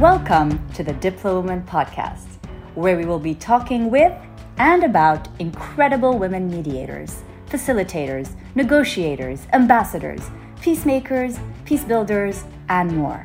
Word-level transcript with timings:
Welcome 0.00 0.68
to 0.72 0.82
the 0.82 0.94
Diplowoman 0.94 1.64
podcast, 1.66 2.26
where 2.74 2.96
we 2.96 3.04
will 3.04 3.20
be 3.20 3.36
talking 3.36 3.92
with 3.92 4.12
and 4.58 4.82
about 4.82 5.28
incredible 5.38 6.18
women 6.18 6.50
mediators, 6.50 7.22
facilitators, 7.48 8.34
negotiators, 8.56 9.46
ambassadors, 9.52 10.20
peacemakers, 10.60 11.38
peace 11.64 11.84
builders, 11.84 12.42
and 12.68 12.90
more. 12.96 13.24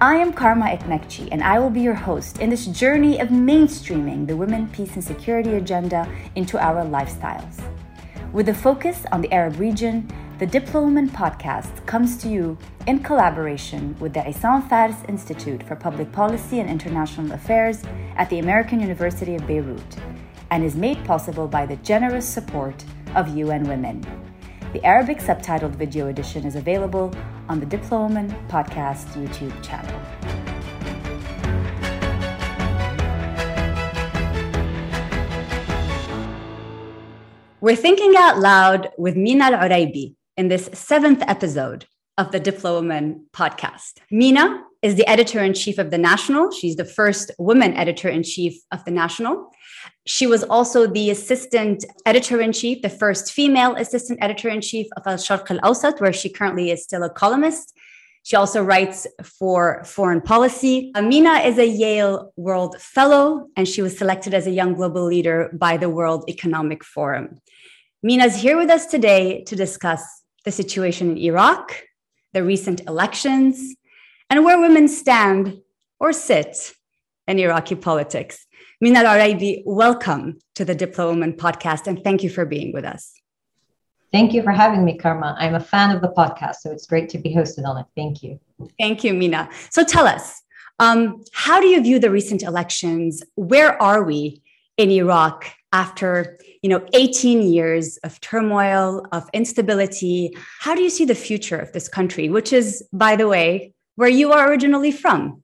I 0.00 0.16
am 0.16 0.32
Karma 0.32 0.64
Ekmekji, 0.64 1.28
and 1.30 1.42
I 1.44 1.58
will 1.58 1.70
be 1.70 1.82
your 1.82 1.94
host 1.94 2.40
in 2.40 2.48
this 2.48 2.66
journey 2.66 3.20
of 3.20 3.28
mainstreaming 3.28 4.26
the 4.26 4.36
women, 4.36 4.68
peace, 4.68 4.94
and 4.94 5.04
security 5.04 5.56
agenda 5.56 6.08
into 6.36 6.58
our 6.58 6.86
lifestyles. 6.86 7.62
With 8.32 8.48
a 8.48 8.54
focus 8.54 9.04
on 9.12 9.20
the 9.20 9.30
Arab 9.30 9.60
region, 9.60 10.08
the 10.42 10.58
Diplowoman 10.58 11.08
podcast 11.08 11.86
comes 11.86 12.16
to 12.16 12.28
you 12.28 12.58
in 12.88 12.98
collaboration 12.98 13.94
with 14.00 14.12
the 14.12 14.18
Issam 14.22 14.68
Fares 14.68 14.96
Institute 15.06 15.62
for 15.62 15.76
Public 15.76 16.10
Policy 16.10 16.58
and 16.58 16.68
International 16.68 17.30
Affairs 17.30 17.84
at 18.16 18.28
the 18.28 18.40
American 18.40 18.80
University 18.80 19.36
of 19.36 19.46
Beirut 19.46 19.96
and 20.50 20.64
is 20.64 20.74
made 20.74 21.04
possible 21.04 21.46
by 21.46 21.64
the 21.64 21.76
generous 21.76 22.28
support 22.28 22.84
of 23.14 23.36
UN 23.36 23.62
Women. 23.68 24.04
The 24.72 24.84
Arabic 24.84 25.18
subtitled 25.18 25.76
video 25.76 26.08
edition 26.08 26.44
is 26.44 26.56
available 26.56 27.14
on 27.48 27.60
the 27.60 27.66
Diplowoman 27.66 28.28
podcast 28.48 29.14
YouTube 29.14 29.54
channel. 29.62 29.94
We're 37.60 37.76
thinking 37.76 38.14
out 38.16 38.40
loud 38.40 38.88
with 38.98 39.14
Mina 39.16 39.44
Al 39.44 39.52
Oraibi 39.52 40.16
in 40.36 40.48
this 40.48 40.70
seventh 40.72 41.22
episode 41.26 41.86
of 42.16 42.32
the 42.32 42.40
Diplowoman 42.40 43.20
podcast. 43.32 43.98
Mina 44.10 44.62
is 44.80 44.94
the 44.94 45.06
editor 45.06 45.40
in 45.40 45.52
chief 45.52 45.78
of 45.78 45.90
The 45.90 45.98
National. 45.98 46.50
She's 46.50 46.76
the 46.76 46.84
first 46.84 47.30
woman 47.38 47.74
editor 47.74 48.08
in 48.08 48.22
chief 48.22 48.58
of 48.72 48.84
The 48.84 48.90
National. 48.90 49.50
She 50.06 50.26
was 50.26 50.42
also 50.44 50.86
the 50.86 51.10
assistant 51.10 51.84
editor 52.06 52.40
in 52.40 52.52
chief, 52.52 52.82
the 52.82 52.88
first 52.88 53.32
female 53.32 53.74
assistant 53.76 54.20
editor 54.22 54.48
in 54.48 54.60
chief 54.60 54.86
of 54.96 55.02
Al 55.06 55.16
Sharq 55.16 55.50
Al 55.50 55.58
Awsat, 55.58 56.00
where 56.00 56.12
she 56.12 56.28
currently 56.28 56.70
is 56.70 56.82
still 56.82 57.02
a 57.02 57.10
columnist. 57.10 57.74
She 58.22 58.36
also 58.36 58.62
writes 58.62 59.06
for 59.22 59.82
foreign 59.84 60.20
policy. 60.20 60.92
Amina 60.94 61.40
is 61.40 61.58
a 61.58 61.66
Yale 61.66 62.32
World 62.36 62.80
Fellow, 62.80 63.48
and 63.56 63.68
she 63.68 63.82
was 63.82 63.98
selected 63.98 64.32
as 64.32 64.46
a 64.46 64.50
young 64.50 64.74
global 64.74 65.04
leader 65.04 65.50
by 65.52 65.76
the 65.76 65.90
World 65.90 66.24
Economic 66.28 66.84
Forum. 66.84 67.38
Mina's 68.02 68.36
here 68.36 68.56
with 68.56 68.70
us 68.70 68.86
today 68.86 69.44
to 69.44 69.54
discuss 69.54 70.21
the 70.44 70.52
situation 70.52 71.12
in 71.12 71.18
Iraq, 71.18 71.82
the 72.32 72.42
recent 72.42 72.80
elections, 72.88 73.74
and 74.30 74.44
where 74.44 74.60
women 74.60 74.88
stand 74.88 75.60
or 76.00 76.12
sit 76.12 76.72
in 77.28 77.38
Iraqi 77.38 77.74
politics. 77.74 78.46
Mina 78.80 79.00
Al 79.00 79.62
welcome 79.64 80.38
to 80.54 80.64
the 80.64 80.74
Diplowoman 80.74 81.36
podcast, 81.36 81.86
and 81.86 82.02
thank 82.02 82.22
you 82.22 82.30
for 82.30 82.44
being 82.44 82.72
with 82.72 82.84
us. 82.84 83.12
Thank 84.10 84.34
you 84.34 84.42
for 84.42 84.50
having 84.50 84.84
me, 84.84 84.98
Karma. 84.98 85.36
I'm 85.38 85.54
a 85.54 85.60
fan 85.60 85.94
of 85.94 86.02
the 86.02 86.08
podcast, 86.08 86.56
so 86.56 86.70
it's 86.70 86.86
great 86.86 87.08
to 87.10 87.18
be 87.18 87.34
hosted 87.34 87.64
on 87.64 87.78
it. 87.78 87.86
Thank 87.96 88.22
you. 88.22 88.40
Thank 88.78 89.04
you, 89.04 89.14
Mina. 89.14 89.48
So 89.70 89.84
tell 89.84 90.06
us, 90.06 90.42
um, 90.80 91.22
how 91.32 91.60
do 91.60 91.66
you 91.66 91.80
view 91.80 91.98
the 91.98 92.10
recent 92.10 92.42
elections? 92.42 93.22
Where 93.36 93.80
are 93.80 94.02
we 94.02 94.42
in 94.76 94.90
Iraq 94.90 95.46
after 95.72 96.38
you 96.62 96.70
know 96.70 96.86
18 96.92 97.42
years 97.42 97.96
of 97.98 98.20
turmoil 98.20 99.06
of 99.12 99.28
instability 99.32 100.36
how 100.60 100.74
do 100.74 100.82
you 100.82 100.90
see 100.90 101.04
the 101.04 101.14
future 101.14 101.58
of 101.58 101.72
this 101.72 101.88
country? 101.88 102.28
Which 102.28 102.52
is 102.52 102.84
by 102.92 103.16
the 103.16 103.28
way 103.28 103.74
where 103.96 104.08
you 104.08 104.32
are 104.32 104.48
originally 104.48 104.92
from. 104.92 105.42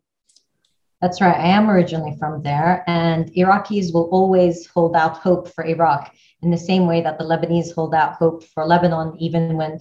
That's 1.00 1.20
right. 1.20 1.36
I 1.36 1.48
am 1.48 1.70
originally 1.70 2.16
from 2.18 2.42
there 2.42 2.84
and 2.86 3.30
iraqis 3.34 3.92
will 3.94 4.08
always 4.10 4.66
hold 4.66 4.96
out 4.96 5.18
hope 5.18 5.52
for 5.54 5.64
iraq 5.64 6.14
in 6.42 6.50
the 6.50 6.58
same 6.58 6.86
way 6.86 7.00
that 7.02 7.18
the 7.18 7.24
lebanese 7.24 7.74
hold 7.74 7.94
out 7.94 8.14
hope 8.14 8.44
for 8.44 8.64
lebanon 8.64 9.16
even 9.18 9.56
when 9.56 9.80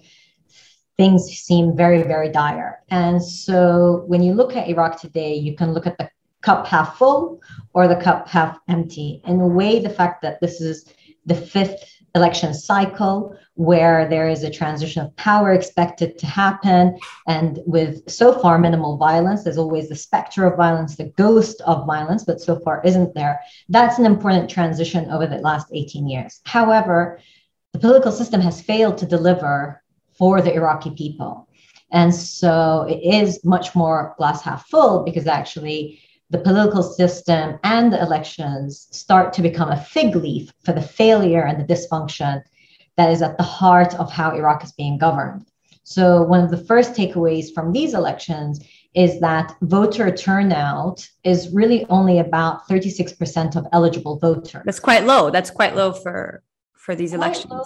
things 0.96 1.26
seem 1.26 1.76
very 1.76 2.04
very 2.04 2.30
dire. 2.32 2.84
And 2.90 3.24
so 3.24 4.04
when 4.08 4.22
you 4.22 4.34
look 4.34 4.56
at 4.56 4.68
iraq 4.68 5.00
today 5.00 5.36
you 5.36 5.56
can 5.56 5.74
look 5.74 5.88
at 5.88 5.98
the 5.98 6.10
cup 6.48 6.66
half 6.66 6.98
full 6.98 7.42
or 7.74 7.90
the 7.90 8.02
cup 8.08 8.26
half 8.30 8.58
empty. 8.70 9.22
In 9.26 9.42
a 9.42 9.48
way, 9.60 9.80
the 9.80 9.98
fact 10.00 10.22
that 10.22 10.40
this 10.40 10.62
is 10.62 10.86
the 11.26 11.36
fifth 11.36 11.84
election 12.16 12.54
cycle 12.54 13.38
where 13.56 14.08
there 14.08 14.30
is 14.30 14.44
a 14.44 14.50
transition 14.50 15.04
of 15.04 15.14
power 15.18 15.52
expected 15.52 16.18
to 16.18 16.26
happen 16.26 16.98
and 17.28 17.60
with 17.66 18.10
so 18.10 18.28
far 18.40 18.58
minimal 18.58 18.96
violence 18.98 19.44
there's 19.44 19.58
always 19.58 19.90
the 19.90 19.96
specter 20.08 20.46
of 20.46 20.56
violence 20.56 20.96
the 20.96 21.12
ghost 21.24 21.62
of 21.72 21.86
violence 21.86 22.24
but 22.24 22.40
so 22.40 22.58
far 22.62 22.82
isn't 22.86 23.14
there. 23.14 23.40
That's 23.68 24.00
an 24.00 24.06
important 24.06 24.50
transition 24.50 25.12
over 25.12 25.28
the 25.28 25.40
last 25.50 25.68
18 25.74 26.08
years. 26.08 26.40
However 26.46 27.20
the 27.74 27.80
political 27.80 28.14
system 28.14 28.40
has 28.40 28.62
failed 28.62 28.98
to 29.00 29.06
deliver 29.06 29.84
for 30.18 30.42
the 30.42 30.54
iraqi 30.54 30.92
people. 30.92 31.50
And 31.92 32.16
so 32.16 32.86
it 32.90 33.02
is 33.04 33.44
much 33.44 33.76
more 33.76 34.16
glass 34.18 34.42
half 34.42 34.68
full 34.70 35.04
because 35.04 35.28
actually 35.28 36.02
the 36.30 36.40
political 36.40 36.84
system 36.84 37.60
and 37.64 37.92
the 37.92 38.02
elections 38.02 38.88
start 38.92 39.34
to 39.34 39.42
become 39.42 39.72
a 39.72 39.82
fig 39.82 40.16
leaf 40.16 40.52
for 40.64 40.74
the 40.74 40.82
failure 40.82 41.44
and 41.44 41.60
the 41.60 41.74
dysfunction 41.74 42.42
that 42.98 43.12
is 43.12 43.22
at 43.22 43.38
the 43.38 43.44
heart 43.44 43.94
of 43.96 44.12
how 44.12 44.32
Iraq 44.32 44.64
is 44.64 44.72
being 44.74 44.98
governed. 44.98 45.46
So, 45.84 46.22
one 46.24 46.44
of 46.44 46.52
the 46.52 46.58
first 46.58 46.94
takeaways 46.94 47.54
from 47.54 47.72
these 47.72 47.94
elections 47.94 48.60
is 48.94 49.22
that 49.22 49.56
voter 49.62 50.12
turnout 50.12 51.08
is 51.24 51.54
really 51.54 51.86
only 51.90 52.20
about 52.20 52.68
36% 52.68 53.56
of 53.56 53.66
eligible 53.72 54.18
voters. 54.20 54.64
That's 54.66 54.80
quite 54.80 55.06
low. 55.06 55.30
That's 55.30 55.52
quite 55.52 55.76
low 55.76 55.94
for 55.94 56.44
for 56.74 56.94
these 56.94 57.12
quite 57.12 57.20
elections. 57.20 57.52
Low 57.52 57.64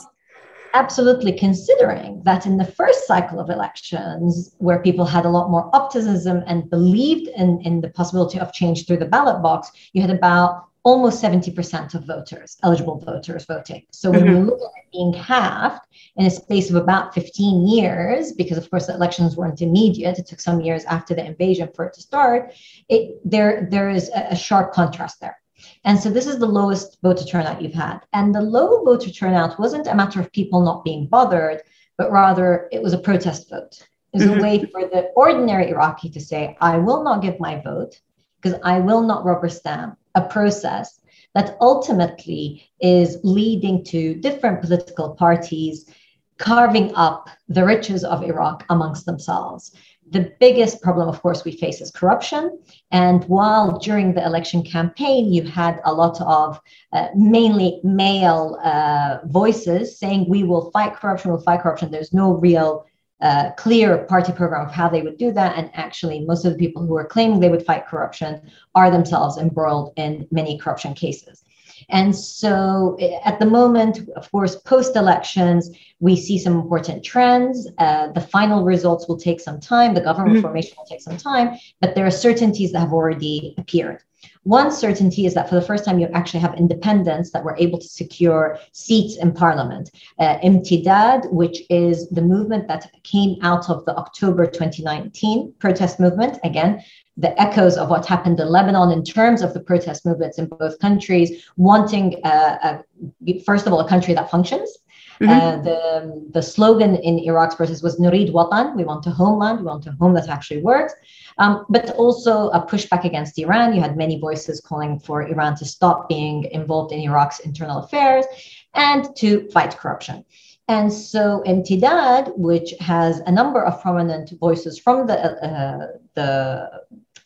absolutely 0.74 1.34
considering 1.34 2.22
that 2.24 2.46
in 2.46 2.58
the 2.58 2.66
first 2.66 3.06
cycle 3.08 3.40
of 3.40 3.50
elections, 3.50 4.56
where 4.58 4.82
people 4.82 5.06
had 5.06 5.26
a 5.26 5.30
lot 5.30 5.50
more 5.50 5.70
optimism 5.74 6.44
and 6.48 6.70
believed 6.70 7.28
in, 7.30 7.62
in 7.62 7.82
the 7.82 7.90
possibility 7.90 8.40
of 8.40 8.54
change 8.54 8.86
through 8.86 8.98
the 8.98 9.06
ballot 9.06 9.42
box, 9.42 9.72
you 9.94 10.02
had 10.02 10.12
about 10.12 10.66
almost 10.84 11.24
70% 11.24 11.94
of 11.94 12.06
voters, 12.06 12.58
eligible 12.64 12.98
voters 13.00 13.46
voting. 13.46 13.84
So 13.92 14.10
when 14.10 14.22
mm-hmm. 14.22 14.36
you 14.36 14.44
look 14.46 14.60
at 14.62 14.84
it 14.84 14.92
being 14.92 15.14
halved 15.14 15.86
in 16.16 16.26
a 16.26 16.30
space 16.31 16.70
of 16.70 16.76
about 16.76 17.14
15 17.14 17.68
years, 17.68 18.31
because 18.34 18.58
of 18.58 18.70
course 18.70 18.88
the 18.88 18.96
elections 18.96 19.36
weren't 19.36 19.62
immediate, 19.62 20.18
it 20.18 20.26
took 20.26 20.40
some 20.40 20.60
years 20.60 20.84
after 20.86 21.14
the 21.14 21.24
invasion 21.24 21.70
for 21.76 21.86
it 21.86 21.94
to 21.94 22.02
start, 22.02 22.54
it, 22.90 23.20
there, 23.24 23.68
there 23.70 23.90
is 23.90 24.10
a, 24.10 24.30
a 24.31 24.36
sharp 24.36 24.74
contrast 24.74 25.22
there. 25.22 25.41
And 25.84 26.00
so 26.00 26.10
this 26.10 26.28
is 26.28 26.40
the 26.40 26.46
lowest 26.46 26.98
voter 27.02 27.24
turnout 27.24 27.62
you've 27.62 27.74
had. 27.74 28.00
And 28.14 28.34
the 28.34 28.42
low 28.42 28.84
voter 28.84 29.12
turnout 29.12 29.60
wasn't 29.60 29.88
a 29.88 29.96
matter 29.96 30.20
of 30.20 30.32
people 30.32 30.62
not 30.62 30.84
being 30.84 31.08
bothered, 31.08 31.62
but 31.98 32.12
rather 32.12 32.68
it 32.72 32.82
was 32.82 32.94
a 32.94 32.98
protest 33.00 33.50
vote. 33.50 33.86
It 34.14 34.18
was 34.18 34.24
mm-hmm. 34.24 34.40
a 34.40 34.44
way 34.44 34.66
for 34.72 34.82
the 34.82 35.12
ordinary 35.16 35.70
Iraqi 35.70 36.10
to 36.10 36.20
say, 36.20 36.58
I 36.60 36.78
will 36.78 37.04
not 37.04 37.22
give 37.22 37.40
my 37.40 37.62
vote 37.62 38.00
because 38.42 38.60
I 38.64 38.80
will 38.80 39.02
not 39.02 39.24
rubber 39.24 39.50
stamp 39.50 39.98
a 40.16 40.22
process 40.22 41.00
that 41.34 41.58
ultimately 41.62 42.70
is 42.82 43.18
leading 43.24 43.84
to 43.86 44.16
different 44.16 44.62
political 44.62 45.16
parties 45.16 45.90
carving 46.38 46.94
up 46.96 47.30
the 47.48 47.64
riches 47.64 48.04
of 48.04 48.24
Iraq 48.24 48.66
amongst 48.70 49.06
themselves 49.06 49.76
the 50.12 50.34
biggest 50.40 50.82
problem, 50.82 51.08
of 51.08 51.22
course, 51.22 51.46
we 51.46 51.54
face 51.54 51.80
is 51.80 51.90
corruption. 51.90 52.60
And 52.92 53.24
while 53.26 53.80
during 53.80 54.14
the 54.14 54.24
election 54.26 54.62
campaign, 54.62 55.32
you 55.32 55.44
had 55.44 55.80
a 55.86 55.94
lot 55.94 56.20
of 56.22 56.60
uh, 56.92 57.08
mainly 57.16 57.80
male 57.84 58.60
uh, 58.64 59.20
voices 59.26 59.98
saying, 59.98 60.28
we 60.28 60.44
will 60.44 60.70
fight 60.72 60.96
corruption, 60.96 61.32
we'll 61.32 61.42
fight 61.42 61.62
corruption. 61.62 61.92
There's 61.92 62.14
no 62.14 62.34
real 62.34 62.86
uh, 63.22 63.52
clear 63.52 64.00
party 64.06 64.34
program 64.34 64.68
of 64.68 64.74
how 64.74 64.90
they 64.90 65.02
would 65.02 65.18
do 65.18 65.32
that. 65.32 65.58
And 65.58 65.70
actually, 65.74 66.26
most 66.26 66.44
of 66.44 66.54
the 66.54 66.60
people 66.60 66.86
who 66.86 66.98
are 66.98 67.06
claiming 67.06 67.40
they 67.40 67.50
would 67.50 67.66
fight 67.66 67.88
corruption 67.88 68.52
are 68.75 68.92
themselves 68.92 69.38
embroiled 69.38 69.94
in 69.96 70.28
many 70.31 70.57
corruption 70.57 70.94
cases. 70.94 71.46
And 71.89 72.16
so 72.16 72.98
eh, 73.00 73.19
at 73.24 73.39
the 73.39 73.45
moment, 73.45 74.00
of 74.16 74.31
course, 74.31 74.56
post 74.56 74.95
elections, 74.95 75.69
we 76.00 76.16
see 76.16 76.38
some 76.38 76.54
important 76.54 77.04
trends. 77.04 77.68
Uh, 77.78 78.07
the 78.12 78.22
final 78.22 78.63
results 78.63 79.07
will 79.07 79.18
take 79.18 79.39
some 79.39 79.60
time, 79.60 79.94
the 79.94 80.01
government 80.01 80.36
mm-hmm. 80.36 80.42
formation 80.42 80.74
will 80.78 80.86
take 80.86 81.01
some 81.01 81.18
time, 81.18 81.57
but 81.80 81.95
there 81.95 82.06
are 82.06 82.12
certainties 82.12 82.72
that 82.72 82.80
have 82.80 82.94
already 82.94 83.56
appeared. 83.57 84.01
One 84.44 84.72
certainty 84.72 85.28
is 85.28 85.36
that 85.36 85.50
for 85.50 85.56
the 85.56 85.62
first 85.62 85.86
time, 85.86 86.00
you 86.00 86.08
actually 86.14 86.40
have 86.40 86.56
independents 86.56 87.30
that 87.32 87.44
were 87.44 87.56
able 87.60 87.78
to 87.78 87.88
secure 87.88 88.58
seats 88.72 89.18
in 89.18 89.34
parliament. 89.34 89.92
Uh, 90.18 90.40
Imtidad, 90.40 91.32
which 91.32 91.62
is 91.70 92.10
the 92.10 92.24
movement 92.24 92.68
that 92.68 92.90
came 93.04 93.38
out 93.44 93.70
of 93.70 93.86
the 93.86 93.96
October 93.96 94.48
2019 94.48 95.54
protest 95.60 96.00
movement, 96.00 96.40
again, 96.44 96.84
the 97.18 97.40
echoes 97.40 97.78
of 97.78 97.90
what 97.90 98.08
happened 98.08 98.40
in 98.40 98.48
Lebanon 98.48 98.90
in 98.92 99.04
terms 99.04 99.44
of 99.44 99.54
the 99.54 99.60
protest 99.60 100.08
movements 100.08 100.40
in 100.40 100.48
both 100.48 100.80
countries, 100.80 101.46
wanting, 101.58 102.20
uh, 102.24 102.82
a, 103.28 103.40
first 103.42 103.68
of 103.68 103.74
all, 103.74 103.82
a 103.82 103.88
country 103.88 104.16
that 104.16 104.32
functions. 104.32 104.76
Mm-hmm. 105.21 105.29
Uh, 105.29 105.62
the, 105.62 106.25
the 106.31 106.41
slogan 106.41 106.95
in 106.95 107.19
Iraq's 107.19 107.53
protest 107.53 107.83
was 107.83 108.00
Nurid 108.00 108.31
Watan, 108.31 108.75
we 108.75 108.83
want 108.83 109.06
a 109.06 109.12
homeland, 109.12 109.59
we 109.59 109.65
want 109.65 109.85
a 109.85 109.91
home 109.91 110.13
that 110.15 110.27
actually 110.27 110.63
works. 110.63 110.94
Um, 111.38 111.65
but 111.69 111.91
also 111.91 112.50
a 112.50 112.65
pushback 112.65 113.06
against 113.06 113.38
Iran. 113.38 113.73
You 113.73 113.81
had 113.81 113.95
many 113.95 114.19
voices 114.19 114.59
calling 114.59 115.00
for 115.00 115.27
Iran 115.27 115.56
to 115.57 115.65
stop 115.65 116.09
being 116.09 116.45
involved 116.45 116.91
in 116.91 117.00
Iraq's 117.00 117.39
internal 117.39 117.83
affairs 117.83 118.25
and 118.73 119.15
to 119.18 119.47
fight 119.50 119.77
corruption. 119.77 120.25
And 120.68 120.91
so 120.91 121.44
Imtidad, 121.45 122.35
which 122.38 122.73
has 122.79 123.19
a 123.27 123.31
number 123.31 123.63
of 123.63 123.81
prominent 123.81 124.31
voices 124.39 124.79
from 124.79 125.06
the, 125.06 125.18
uh, 125.19 125.88
the 126.15 126.71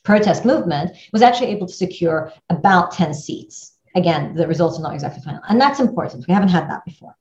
protest 0.03 0.45
movement, 0.45 0.91
was 1.13 1.21
actually 1.21 1.47
able 1.47 1.67
to 1.67 1.73
secure 1.73 2.31
about 2.49 2.91
10 2.91 3.13
seats. 3.13 3.73
Again, 3.95 4.35
the 4.35 4.47
results 4.47 4.77
are 4.79 4.81
not 4.81 4.93
exactly 4.93 5.23
final. 5.23 5.41
And 5.47 5.61
that's 5.61 5.79
important. 5.79 6.27
We 6.27 6.33
haven't 6.33 6.49
had 6.49 6.69
that 6.69 6.83
before. 6.85 7.15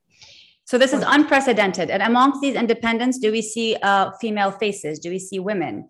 So 0.65 0.77
this 0.77 0.93
is 0.93 1.03
unprecedented. 1.05 1.89
And 1.89 2.01
amongst 2.01 2.41
these 2.41 2.55
independents, 2.55 3.19
do 3.19 3.31
we 3.31 3.41
see 3.41 3.75
uh, 3.81 4.11
female 4.19 4.51
faces? 4.51 4.99
Do 4.99 5.09
we 5.09 5.19
see 5.19 5.39
women? 5.39 5.87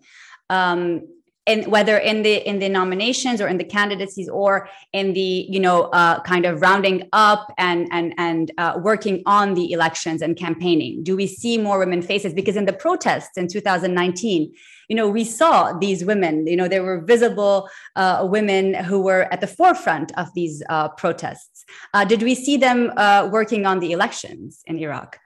Um, 0.50 1.02
in 1.46 1.70
whether 1.70 1.96
in 1.96 2.22
the 2.22 2.46
in 2.46 2.58
the 2.58 2.68
nominations 2.68 3.40
or 3.40 3.46
in 3.46 3.56
the 3.56 3.64
candidacies 3.64 4.28
or 4.28 4.68
in 4.92 5.12
the 5.14 5.46
you 5.48 5.60
know 5.60 5.84
uh, 5.92 6.20
kind 6.22 6.44
of 6.44 6.60
rounding 6.60 7.08
up 7.12 7.52
and 7.56 7.88
and 7.92 8.12
and 8.18 8.50
uh, 8.58 8.78
working 8.82 9.22
on 9.26 9.54
the 9.54 9.72
elections 9.72 10.22
and 10.22 10.36
campaigning 10.36 11.02
do 11.04 11.16
we 11.16 11.26
see 11.26 11.56
more 11.56 11.78
women 11.78 12.02
faces 12.02 12.34
because 12.34 12.56
in 12.56 12.66
the 12.66 12.72
protests 12.72 13.36
in 13.36 13.46
2019 13.46 14.52
you 14.88 14.96
know 14.96 15.08
we 15.08 15.24
saw 15.24 15.72
these 15.78 16.04
women 16.04 16.46
you 16.46 16.56
know 16.56 16.66
there 16.66 16.82
were 16.82 17.00
visible 17.00 17.68
uh, 17.94 18.26
women 18.28 18.74
who 18.74 19.00
were 19.00 19.32
at 19.32 19.40
the 19.40 19.46
forefront 19.46 20.10
of 20.18 20.26
these 20.34 20.62
uh, 20.68 20.88
protests 20.88 21.55
uh, 21.94 22.04
did 22.04 22.22
we 22.22 22.34
see 22.34 22.56
them 22.56 22.92
uh, 22.96 23.28
working 23.30 23.66
on 23.66 23.80
the 23.80 23.92
elections 23.92 24.62
in 24.66 24.78
iraq 24.78 25.18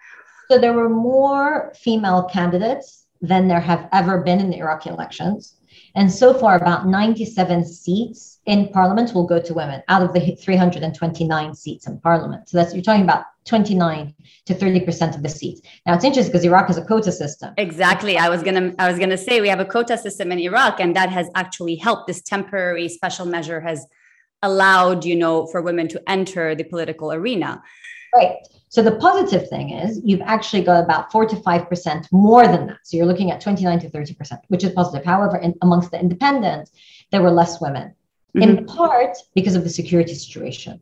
so 0.49 0.59
there 0.59 0.73
were 0.73 0.89
more 0.89 1.73
female 1.77 2.25
candidates 2.25 3.07
than 3.21 3.49
there 3.49 3.61
have 3.61 3.89
ever 3.93 4.19
been 4.23 4.41
in 4.41 4.51
the 4.51 4.59
iraqi 4.59 4.91
elections 4.91 5.57
and 5.95 6.11
so 6.11 6.33
far, 6.33 6.57
about 6.57 6.87
97 6.87 7.65
seats 7.65 8.39
in 8.47 8.69
parliament 8.69 9.15
will 9.15 9.27
go 9.27 9.41
to 9.41 9.55
women 9.55 9.83
out 9.89 10.03
of 10.03 10.13
the 10.13 10.37
329 10.37 11.55
seats 11.55 11.87
in 11.87 11.99
parliament. 12.01 12.49
So 12.49 12.59
that's 12.59 12.75
you're 12.75 12.83
talking 12.83 13.03
about 13.03 13.25
29 13.45 14.15
to 14.47 14.55
30 14.55 14.81
percent 14.81 15.17
of 15.17 15.23
the 15.23 15.29
seats. 15.29 15.61
Now 15.87 15.95
it's 15.95 16.05
interesting 16.05 16.33
because 16.33 16.45
Iraq 16.45 16.69
has 16.69 16.79
a 16.79 16.85
quota 16.85 17.13
system. 17.13 17.55
Exactly. 17.57 18.17
I 18.17 18.29
was 18.29 18.43
gonna 18.43 18.73
I 18.79 18.89
was 18.89 18.99
gonna 18.99 19.19
say 19.19 19.41
we 19.41 19.49
have 19.49 19.61
a 19.61 19.65
quota 19.65 19.99
system 19.99 20.33
in 20.33 20.39
Iraq, 20.39 20.81
and 20.81 20.95
that 20.97 21.11
has 21.11 21.29
actually 21.35 21.77
helped. 21.77 22.07
This 22.07 22.23
temporary 22.23 22.89
special 22.89 23.27
measure 23.27 23.61
has 23.61 23.87
allowed 24.43 25.05
you 25.05 25.17
know 25.17 25.47
for 25.47 25.63
women 25.63 25.89
to 25.89 26.03
enter 26.09 26.55
the 26.55 26.65
political 26.65 27.13
arena. 27.13 27.63
Right. 28.15 28.37
So 28.69 28.83
the 28.83 28.97
positive 28.97 29.49
thing 29.49 29.71
is 29.71 30.01
you've 30.05 30.21
actually 30.23 30.63
got 30.63 30.85
about 30.85 31.11
four 31.11 31.27
to 31.27 31.37
five 31.37 31.69
percent 31.69 32.07
more 32.13 32.47
than 32.47 32.69
that. 32.69 32.79
So 32.85 32.97
you're 32.97 33.07
looking 33.07 33.31
at 33.31 33.41
29 33.41 33.81
to 33.81 33.91
30 33.91 34.15
percent, 34.15 34.41
which 34.49 34.65
is 34.65 34.73
positive. 34.73 35.05
However, 35.05 35.39
in, 35.39 35.55
amongst 35.63 35.91
the 35.91 35.99
independents, 35.99 36.71
there 37.11 37.23
were 37.23 37.31
less 37.33 37.61
women, 37.61 37.95
mm-hmm. 38.37 38.43
in 38.43 38.67
part 38.67 39.17
because 39.35 39.57
of 39.57 39.65
the 39.65 39.71
security 39.71 40.15
situation. 40.15 40.81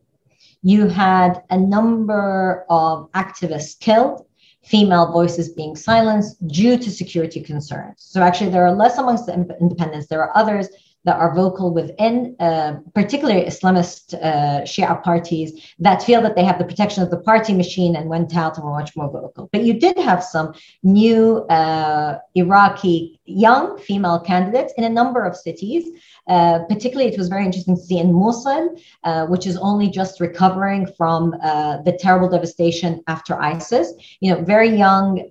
You 0.61 0.87
had 0.87 1.43
a 1.49 1.57
number 1.57 2.65
of 2.69 3.09
activists 3.13 3.79
killed, 3.79 4.25
female 4.63 5.11
voices 5.11 5.49
being 5.49 5.75
silenced 5.75 6.45
due 6.47 6.77
to 6.77 6.91
security 6.91 7.41
concerns. 7.41 7.95
So 7.97 8.21
actually, 8.21 8.51
there 8.51 8.65
are 8.67 8.73
less 8.73 8.97
amongst 8.97 9.25
the 9.25 9.33
independents. 9.59 10.07
There 10.07 10.21
are 10.21 10.35
others 10.35 10.67
that 11.05 11.17
are 11.17 11.33
vocal 11.33 11.73
within, 11.73 12.35
uh, 12.39 12.75
particularly 12.93 13.43
Islamist 13.45 14.13
uh, 14.15 14.61
Shia 14.61 15.01
parties, 15.03 15.73
that 15.79 16.03
feel 16.03 16.21
that 16.21 16.35
they 16.35 16.43
have 16.43 16.59
the 16.59 16.65
protection 16.65 17.03
of 17.03 17.09
the 17.09 17.19
party 17.19 17.53
machine 17.53 17.95
and 17.95 18.09
went 18.09 18.35
out 18.35 18.57
and 18.57 18.65
were 18.65 18.71
much 18.71 18.95
more 18.95 19.09
vocal. 19.09 19.49
But 19.51 19.63
you 19.63 19.73
did 19.73 19.97
have 19.97 20.23
some 20.23 20.53
new 20.83 21.37
uh, 21.45 22.19
Iraqi 22.35 23.18
young 23.29 23.77
female 23.79 24.19
candidates 24.19 24.73
in 24.77 24.83
a 24.83 24.89
number 24.89 25.25
of 25.25 25.35
cities. 25.35 25.89
Uh, 26.27 26.59
particularly, 26.65 27.11
it 27.11 27.17
was 27.17 27.27
very 27.27 27.43
interesting 27.43 27.75
to 27.75 27.81
see 27.81 27.97
in 27.97 28.13
Mosul, 28.13 28.77
uh, 29.03 29.25
which 29.25 29.47
is 29.47 29.57
only 29.57 29.89
just 29.89 30.19
recovering 30.19 30.85
from 30.85 31.35
uh, 31.41 31.81
the 31.81 31.93
terrible 31.93 32.29
devastation 32.29 33.03
after 33.07 33.33
ISIS. 33.41 33.93
You 34.19 34.33
know, 34.33 34.43
very 34.43 34.69
young, 34.69 35.27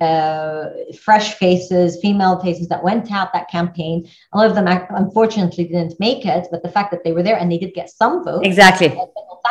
fresh 1.01 1.35
faces, 1.35 2.01
female 2.01 2.41
faces 2.41 2.67
that 2.69 2.83
went 2.83 3.13
out 3.13 3.33
that 3.33 3.49
campaign. 3.49 4.09
A 4.33 4.39
lot 4.39 4.49
of 4.49 4.57
them, 4.57 4.67
unfortunately, 4.91 5.65
didn't 5.65 5.99
make 6.01 6.27
it, 6.27 6.49
but 6.51 6.63
the 6.65 6.69
fact 6.69 6.91
that 6.91 7.05
they 7.05 7.13
were 7.13 7.23
there 7.23 7.39
and 7.39 7.51
they 7.51 7.59
did 7.59 7.75
get 7.75 7.91
some 7.91 8.25
votes. 8.25 8.47
Exactly. 8.47 8.89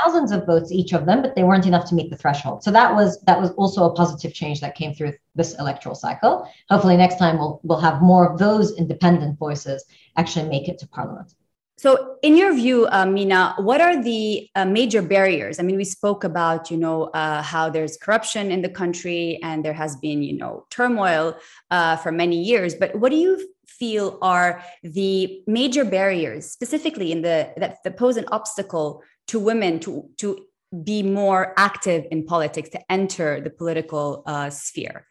Thousands 0.03 0.31
of 0.31 0.45
votes 0.45 0.71
each 0.71 0.93
of 0.93 1.05
them, 1.05 1.21
but 1.21 1.33
they 1.33 1.43
weren't 1.43 1.65
enough 1.65 1.87
to 1.89 1.95
meet 1.95 2.09
the 2.11 2.17
threshold. 2.17 2.63
So 2.63 2.71
that 2.71 2.93
was 2.93 3.19
that 3.21 3.39
was 3.39 3.51
also 3.51 3.85
a 3.85 3.93
positive 3.93 4.33
change 4.33 4.61
that 4.61 4.75
came 4.75 4.93
through 4.93 5.13
this 5.37 5.57
electoral 5.59 5.95
cycle. 5.95 6.49
Hopefully 6.69 6.97
next 6.97 7.17
time 7.17 7.37
we'll 7.37 7.61
we'll 7.63 7.79
have 7.79 8.01
more 8.01 8.29
of 8.29 8.37
those 8.37 8.75
independent 8.77 9.39
voices 9.39 9.85
actually 10.17 10.49
make 10.49 10.67
it 10.67 10.77
to 10.79 10.87
parliament. 10.87 11.33
So, 11.79 12.15
in 12.23 12.35
your 12.35 12.55
view, 12.55 12.87
uh, 12.91 13.05
Mina, 13.05 13.53
what 13.59 13.81
are 13.81 14.01
the 14.01 14.49
uh, 14.55 14.65
major 14.65 15.03
barriers? 15.03 15.59
I 15.59 15.63
mean, 15.63 15.77
we 15.77 15.83
spoke 15.83 16.23
about, 16.23 16.71
you 16.71 16.77
know, 16.77 17.03
uh, 17.13 17.43
how 17.43 17.69
there's 17.69 17.97
corruption 17.97 18.51
in 18.51 18.63
the 18.63 18.69
country 18.69 19.39
and 19.43 19.63
there 19.63 19.73
has 19.73 19.95
been, 19.95 20.23
you 20.23 20.35
know, 20.35 20.65
turmoil 20.71 21.37
uh, 21.69 21.97
for 21.97 22.11
many 22.11 22.41
years. 22.41 22.73
But 22.73 22.95
what 22.95 23.11
do 23.11 23.17
you 23.17 23.47
feel 23.67 24.17
are 24.23 24.63
the 24.81 25.43
major 25.45 25.85
barriers, 25.85 26.49
specifically 26.49 27.11
in 27.11 27.21
the 27.21 27.53
that, 27.57 27.77
that 27.83 27.95
pose 27.95 28.17
an 28.17 28.25
obstacle 28.31 29.03
to 29.27 29.37
women 29.37 29.79
to 29.81 30.09
to 30.17 30.47
be 30.83 31.03
more 31.03 31.53
active 31.57 32.07
in 32.09 32.25
politics, 32.25 32.69
to 32.69 32.91
enter 32.91 33.39
the 33.39 33.51
political 33.51 34.23
uh, 34.25 34.49
sphere 34.49 35.05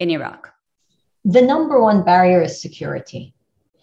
in 0.00 0.10
Iraq? 0.10 0.52
The 1.24 1.42
number 1.42 1.80
one 1.80 2.02
barrier 2.02 2.42
is 2.42 2.60
security. 2.60 3.34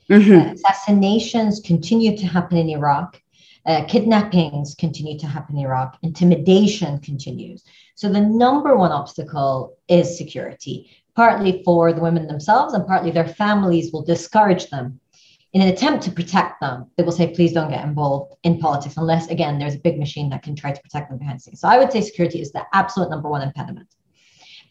Mm-hmm. 0.09 0.49
Uh, 0.49 0.53
assassinations 0.53 1.61
continue 1.61 2.17
to 2.17 2.25
happen 2.25 2.57
in 2.57 2.69
Iraq. 2.69 3.21
Uh, 3.65 3.83
kidnappings 3.85 4.75
continue 4.75 5.17
to 5.19 5.27
happen 5.27 5.57
in 5.57 5.65
Iraq. 5.65 5.97
Intimidation 6.01 6.99
continues. 6.99 7.63
So 7.95 8.09
the 8.09 8.21
number 8.21 8.75
one 8.75 8.91
obstacle 8.91 9.77
is 9.87 10.17
security 10.17 10.89
partly 11.17 11.63
for 11.63 11.91
the 11.91 11.99
women 11.99 12.27
themselves 12.27 12.75
and 12.75 12.85
partly 12.85 13.09
their 13.09 13.27
families 13.27 13.91
will 13.91 14.03
discourage 14.03 14.69
them 14.69 14.99
in 15.53 15.61
an 15.61 15.69
attempt 15.69 16.03
to 16.03 16.11
protect 16.11 16.61
them 16.61 16.85
they 16.95 17.03
will 17.03 17.11
say 17.11 17.33
please 17.33 17.51
don't 17.51 17.71
get 17.71 17.83
involved 17.83 18.35
in 18.43 18.59
politics 18.59 18.97
unless 18.97 19.27
again 19.29 19.57
there's 19.57 19.73
a 19.73 19.79
big 19.79 19.97
machine 19.97 20.29
that 20.29 20.43
can 20.43 20.55
try 20.55 20.71
to 20.71 20.81
protect 20.81 21.09
them 21.09 21.17
behind 21.17 21.39
the 21.39 21.41
scenes 21.41 21.59
so 21.59 21.67
i 21.67 21.79
would 21.79 21.91
say 21.91 22.01
security 22.01 22.39
is 22.39 22.51
the 22.51 22.63
absolute 22.71 23.09
number 23.09 23.29
one 23.29 23.41
impediment 23.41 23.95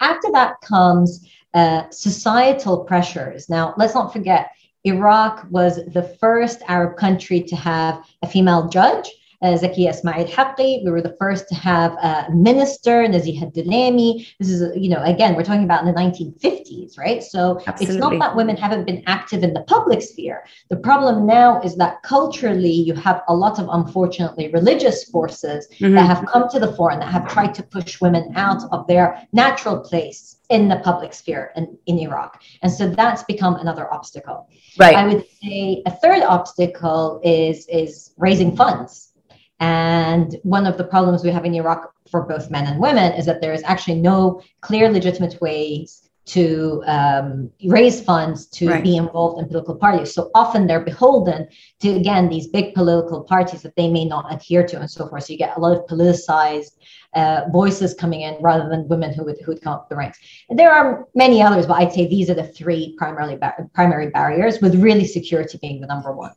after 0.00 0.30
that 0.30 0.54
comes 0.60 1.28
uh, 1.54 1.88
societal 1.90 2.84
pressures 2.84 3.48
now 3.48 3.74
let's 3.76 3.94
not 3.94 4.12
forget 4.12 4.50
iraq 4.84 5.46
was 5.50 5.76
the 5.92 6.02
first 6.20 6.60
arab 6.68 6.96
country 6.96 7.40
to 7.40 7.56
have 7.56 8.04
a 8.22 8.28
female 8.28 8.68
judge 8.68 9.10
uh, 9.42 9.48
Zakia 9.48 9.90
Ismail 9.90 10.26
Haqqi. 10.26 10.84
We 10.84 10.90
were 10.90 11.02
the 11.02 11.16
first 11.18 11.48
to 11.48 11.54
have 11.54 11.92
a 11.92 12.26
minister, 12.32 13.06
Naziha 13.06 13.52
Dulaimi. 13.54 14.26
This 14.38 14.48
is, 14.48 14.76
you 14.76 14.88
know, 14.88 15.02
again, 15.02 15.34
we're 15.34 15.44
talking 15.44 15.64
about 15.64 15.86
in 15.86 15.92
the 15.92 16.00
1950s, 16.00 16.98
right? 16.98 17.22
So 17.22 17.60
Absolutely. 17.66 17.86
it's 17.86 17.96
not 17.96 18.18
that 18.18 18.36
women 18.36 18.56
haven't 18.56 18.86
been 18.86 19.02
active 19.06 19.42
in 19.42 19.52
the 19.52 19.62
public 19.62 20.02
sphere. 20.02 20.44
The 20.70 20.76
problem 20.76 21.26
now 21.26 21.60
is 21.62 21.76
that 21.76 22.02
culturally, 22.02 22.72
you 22.72 22.94
have 22.94 23.22
a 23.28 23.34
lot 23.34 23.58
of, 23.58 23.68
unfortunately, 23.70 24.48
religious 24.48 25.04
forces 25.04 25.68
mm-hmm. 25.78 25.94
that 25.94 26.06
have 26.06 26.26
come 26.26 26.48
to 26.48 26.58
the 26.58 26.72
fore 26.72 26.90
and 26.90 27.02
that 27.02 27.12
have 27.12 27.28
tried 27.28 27.54
to 27.54 27.62
push 27.62 28.00
women 28.00 28.32
out 28.36 28.62
of 28.72 28.86
their 28.86 29.26
natural 29.32 29.80
place 29.80 30.35
in 30.50 30.68
the 30.68 30.76
public 30.76 31.12
sphere 31.12 31.52
in, 31.56 31.76
in 31.86 31.98
Iraq. 31.98 32.42
And 32.62 32.70
so 32.70 32.88
that's 32.88 33.22
become 33.24 33.56
another 33.56 33.92
obstacle. 33.92 34.48
Right. 34.78 34.96
I 34.96 35.06
would 35.06 35.24
say 35.42 35.82
a 35.86 35.90
third 35.90 36.22
obstacle 36.22 37.20
is 37.24 37.66
is 37.68 38.12
raising 38.16 38.56
funds. 38.56 39.12
And 39.58 40.36
one 40.42 40.66
of 40.66 40.76
the 40.76 40.84
problems 40.84 41.24
we 41.24 41.30
have 41.30 41.46
in 41.46 41.54
Iraq 41.54 41.92
for 42.10 42.22
both 42.22 42.50
men 42.50 42.66
and 42.66 42.78
women 42.78 43.12
is 43.14 43.24
that 43.26 43.40
there 43.40 43.54
is 43.54 43.62
actually 43.64 44.00
no 44.00 44.42
clear, 44.60 44.90
legitimate 44.90 45.40
ways 45.40 46.05
to 46.26 46.82
um, 46.86 47.50
raise 47.66 48.00
funds 48.00 48.46
to 48.46 48.68
right. 48.68 48.82
be 48.82 48.96
involved 48.96 49.40
in 49.40 49.46
political 49.46 49.76
parties. 49.76 50.12
So 50.12 50.30
often 50.34 50.66
they're 50.66 50.80
beholden 50.80 51.48
to, 51.80 51.90
again, 51.90 52.28
these 52.28 52.48
big 52.48 52.74
political 52.74 53.22
parties 53.22 53.62
that 53.62 53.76
they 53.76 53.88
may 53.88 54.04
not 54.04 54.32
adhere 54.34 54.66
to 54.66 54.80
and 54.80 54.90
so 54.90 55.08
forth. 55.08 55.24
So 55.24 55.32
you 55.32 55.38
get 55.38 55.56
a 55.56 55.60
lot 55.60 55.76
of 55.76 55.86
politicized 55.86 56.72
uh, 57.14 57.42
voices 57.52 57.94
coming 57.94 58.22
in 58.22 58.36
rather 58.42 58.68
than 58.68 58.88
women 58.88 59.14
who 59.14 59.24
would, 59.24 59.40
who 59.40 59.52
would 59.52 59.62
come 59.62 59.74
up 59.74 59.88
the 59.88 59.94
ranks. 59.94 60.18
And 60.50 60.58
there 60.58 60.72
are 60.72 61.06
many 61.14 61.40
others, 61.40 61.64
but 61.64 61.74
I'd 61.74 61.92
say 61.92 62.08
these 62.08 62.28
are 62.28 62.34
the 62.34 62.48
three 62.48 62.96
primarily 62.98 63.36
ba- 63.36 63.54
primary 63.72 64.10
barriers, 64.10 64.60
with 64.60 64.74
really 64.74 65.06
security 65.06 65.58
being 65.62 65.80
the 65.80 65.86
number 65.86 66.12
one. 66.12 66.32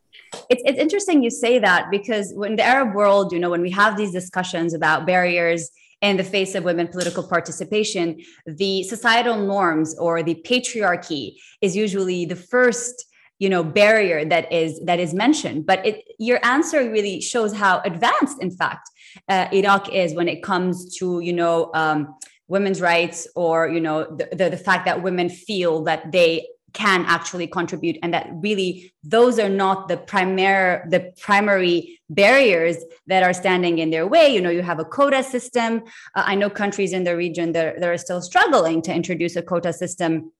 It's, 0.49 0.61
it's 0.65 0.77
interesting 0.77 1.23
you 1.23 1.31
say 1.31 1.57
that 1.57 1.89
because 1.89 2.31
when 2.35 2.55
the 2.55 2.63
Arab 2.63 2.93
world, 2.93 3.33
you 3.33 3.39
know, 3.39 3.49
when 3.49 3.61
we 3.61 3.71
have 3.71 3.97
these 3.97 4.11
discussions 4.11 4.75
about 4.75 5.07
barriers 5.07 5.71
in 6.01 6.17
the 6.17 6.23
face 6.23 6.55
of 6.55 6.63
women 6.63 6.87
political 6.87 7.23
participation, 7.23 8.19
the 8.45 8.83
societal 8.83 9.37
norms 9.37 9.97
or 9.97 10.23
the 10.23 10.35
patriarchy 10.45 11.35
is 11.61 11.75
usually 11.75 12.25
the 12.25 12.35
first 12.35 13.05
you 13.39 13.49
know 13.49 13.63
barrier 13.63 14.25
that 14.25 14.51
is 14.51 14.79
that 14.85 14.99
is 14.99 15.13
mentioned. 15.13 15.65
But 15.65 15.85
it, 15.85 16.03
your 16.19 16.39
answer 16.45 16.89
really 16.89 17.21
shows 17.21 17.53
how 17.53 17.79
advanced 17.85 18.41
in 18.41 18.51
fact 18.51 18.89
uh, 19.27 19.47
iraq 19.51 19.91
is 19.93 20.13
when 20.13 20.27
it 20.27 20.43
comes 20.43 20.97
to 20.97 21.21
you 21.21 21.33
know 21.33 21.71
um, 21.73 22.15
women's 22.47 22.81
rights 22.81 23.27
or 23.35 23.69
you 23.69 23.79
know 23.79 24.03
the, 24.03 24.27
the, 24.33 24.49
the 24.49 24.57
fact 24.57 24.85
that 24.85 25.01
women 25.01 25.29
feel 25.29 25.83
that 25.83 26.11
they 26.11 26.45
can 26.73 27.05
actually 27.05 27.47
contribute 27.47 27.97
and 28.03 28.13
that 28.13 28.29
really 28.41 28.93
those 29.03 29.39
are 29.39 29.49
not 29.49 29.87
the 29.87 29.97
primary 29.97 30.81
the 30.89 31.11
primary 31.19 31.99
barriers 32.09 32.77
that 33.07 33.23
are 33.23 33.33
standing 33.33 33.79
in 33.79 33.89
their 33.89 34.07
way. 34.07 34.33
You 34.33 34.41
know 34.41 34.49
you 34.49 34.61
have 34.61 34.79
a 34.79 34.85
quota 34.85 35.23
system. 35.23 35.83
Uh, 36.15 36.23
i 36.25 36.35
know 36.35 36.49
countries 36.49 36.93
in 36.93 37.03
the 37.03 37.15
region 37.15 37.51
that, 37.53 37.79
that 37.79 37.89
are 37.89 37.97
still 37.97 38.21
struggling 38.21 38.81
to 38.81 38.93
introduce 38.93 39.35
a 39.35 39.41
quota 39.41 39.73
system 39.73 40.31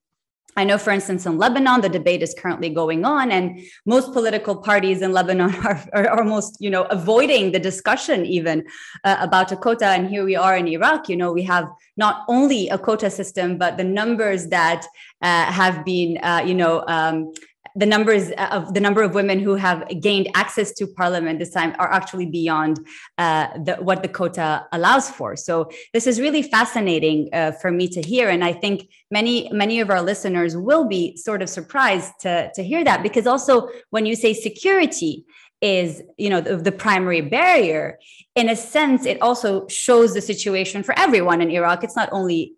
I 0.57 0.63
know, 0.63 0.77
for 0.77 0.91
instance, 0.91 1.25
in 1.25 1.37
Lebanon, 1.37 1.81
the 1.81 1.89
debate 1.89 2.23
is 2.23 2.35
currently 2.37 2.69
going 2.69 3.05
on, 3.05 3.31
and 3.31 3.59
most 3.85 4.13
political 4.13 4.55
parties 4.55 5.01
in 5.01 5.13
Lebanon 5.13 5.53
are, 5.65 5.81
are 5.93 6.19
almost, 6.19 6.57
you 6.59 6.69
know, 6.69 6.83
avoiding 6.83 7.51
the 7.51 7.59
discussion 7.59 8.25
even 8.25 8.65
uh, 9.03 9.17
about 9.19 9.51
a 9.51 9.55
quota. 9.55 9.85
And 9.85 10.09
here 10.09 10.25
we 10.25 10.35
are 10.35 10.57
in 10.57 10.67
Iraq. 10.67 11.07
You 11.07 11.17
know, 11.17 11.31
we 11.31 11.43
have 11.43 11.67
not 11.97 12.25
only 12.27 12.67
a 12.69 12.77
quota 12.77 13.09
system, 13.09 13.57
but 13.57 13.77
the 13.77 13.83
numbers 13.83 14.47
that 14.47 14.85
uh, 15.21 15.45
have 15.45 15.85
been, 15.85 16.17
uh, 16.23 16.43
you 16.45 16.55
know, 16.55 16.83
um, 16.87 17.31
the 17.79 17.85
numbers 17.85 18.31
of 18.51 18.73
the 18.73 18.81
number 18.81 19.01
of 19.01 19.13
women 19.13 19.39
who 19.39 19.55
have 19.55 19.79
gained 20.01 20.27
access 20.35 20.73
to 20.73 20.85
parliament 20.85 21.39
this 21.39 21.51
time 21.51 21.73
are 21.79 21.91
actually 21.91 22.25
beyond 22.25 22.85
uh, 23.17 23.47
the, 23.65 23.75
what 23.75 24.03
the 24.03 24.09
quota 24.09 24.67
allows 24.73 25.09
for. 25.09 25.37
So 25.37 25.71
this 25.93 26.05
is 26.05 26.19
really 26.19 26.41
fascinating 26.41 27.29
uh, 27.31 27.53
for 27.53 27.71
me 27.71 27.87
to 27.87 28.01
hear, 28.01 28.27
and 28.29 28.43
I 28.43 28.51
think 28.51 28.89
many 29.09 29.49
many 29.53 29.79
of 29.79 29.89
our 29.89 30.01
listeners 30.01 30.57
will 30.57 30.85
be 30.87 31.15
sort 31.15 31.41
of 31.41 31.49
surprised 31.49 32.11
to 32.21 32.51
to 32.53 32.61
hear 32.63 32.83
that 32.83 33.01
because 33.01 33.25
also 33.25 33.69
when 33.91 34.05
you 34.05 34.15
say 34.15 34.33
security 34.33 35.25
is 35.61 36.03
you 36.17 36.29
know 36.29 36.41
the, 36.41 36.55
the, 36.57 36.71
primary 36.71 37.21
barrier 37.21 37.99
in 38.35 38.47
a 38.49 38.55
sense 38.55 39.05
it 39.05 39.21
also 39.21 39.67
shows 39.67 40.13
the 40.13 40.21
situation 40.21 40.83
for 40.83 40.97
everyone 40.97 41.41
in 41.41 41.49
iraq 41.51 41.83
it's 41.83 41.97
not 41.97 42.07
only 42.13 42.53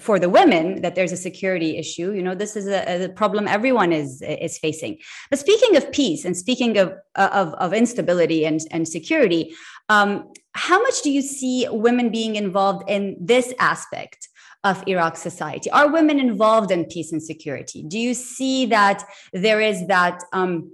for 0.00 0.18
the 0.18 0.28
women 0.28 0.82
that 0.82 0.94
there's 0.94 1.12
a 1.12 1.16
security 1.16 1.76
issue 1.76 2.12
you 2.12 2.22
know 2.22 2.34
this 2.34 2.56
is 2.56 2.66
a, 2.66 3.04
a, 3.04 3.08
problem 3.08 3.48
everyone 3.48 3.92
is 3.92 4.22
is 4.22 4.58
facing 4.58 4.96
but 5.30 5.38
speaking 5.38 5.76
of 5.76 5.90
peace 5.92 6.24
and 6.24 6.36
speaking 6.36 6.78
of 6.78 6.92
of, 7.14 7.54
of 7.54 7.72
instability 7.72 8.44
and, 8.44 8.60
and 8.70 8.86
security 8.86 9.54
um, 9.88 10.30
how 10.52 10.80
much 10.82 11.02
do 11.02 11.10
you 11.10 11.22
see 11.22 11.66
women 11.70 12.10
being 12.10 12.36
involved 12.36 12.88
in 12.88 13.16
this 13.20 13.54
aspect 13.58 14.28
of 14.64 14.82
Iraq 14.88 15.16
society? 15.16 15.70
Are 15.70 15.90
women 15.90 16.18
involved 16.18 16.70
in 16.70 16.84
peace 16.84 17.12
and 17.12 17.22
security? 17.22 17.84
Do 17.86 17.98
you 17.98 18.12
see 18.12 18.66
that 18.66 19.04
there 19.32 19.60
is 19.60 19.86
that 19.86 20.22
um, 20.32 20.72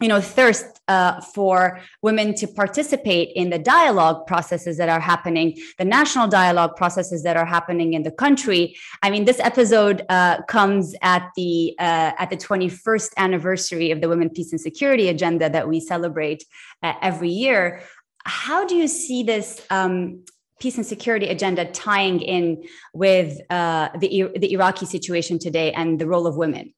you 0.00 0.08
know 0.08 0.20
thirst 0.20 0.80
uh, 0.88 1.20
for 1.20 1.80
women 2.02 2.34
to 2.34 2.46
participate 2.46 3.30
in 3.36 3.50
the 3.50 3.58
dialogue 3.58 4.26
processes 4.26 4.76
that 4.78 4.88
are 4.88 5.00
happening 5.00 5.56
the 5.78 5.84
national 5.84 6.26
dialogue 6.26 6.74
processes 6.76 7.22
that 7.22 7.36
are 7.36 7.46
happening 7.46 7.92
in 7.92 8.02
the 8.02 8.10
country. 8.10 8.76
I 9.02 9.10
mean 9.10 9.24
this 9.24 9.40
episode 9.40 10.04
uh, 10.08 10.42
comes 10.48 10.94
at 11.02 11.30
the 11.36 11.74
uh, 11.78 12.12
at 12.18 12.30
the 12.30 12.36
21st 12.36 13.10
anniversary 13.16 13.90
of 13.90 14.00
the 14.00 14.08
women 14.08 14.30
peace 14.30 14.52
and 14.52 14.60
security 14.60 15.08
agenda 15.08 15.50
that 15.50 15.68
we 15.68 15.80
celebrate 15.80 16.44
uh, 16.82 16.94
every 17.02 17.30
year. 17.30 17.82
How 18.24 18.66
do 18.66 18.74
you 18.74 18.88
see 18.88 19.22
this 19.22 19.64
um, 19.70 20.24
peace 20.60 20.76
and 20.76 20.86
security 20.86 21.26
agenda 21.28 21.64
tying 21.64 22.20
in 22.20 22.62
with 22.92 23.40
uh, 23.50 23.88
the, 23.98 24.30
the 24.36 24.52
iraqi 24.52 24.86
situation 24.86 25.38
today 25.38 25.72
and 25.72 25.98
the 25.98 26.06
role 26.06 26.26
of 26.26 26.36
women 26.36 26.74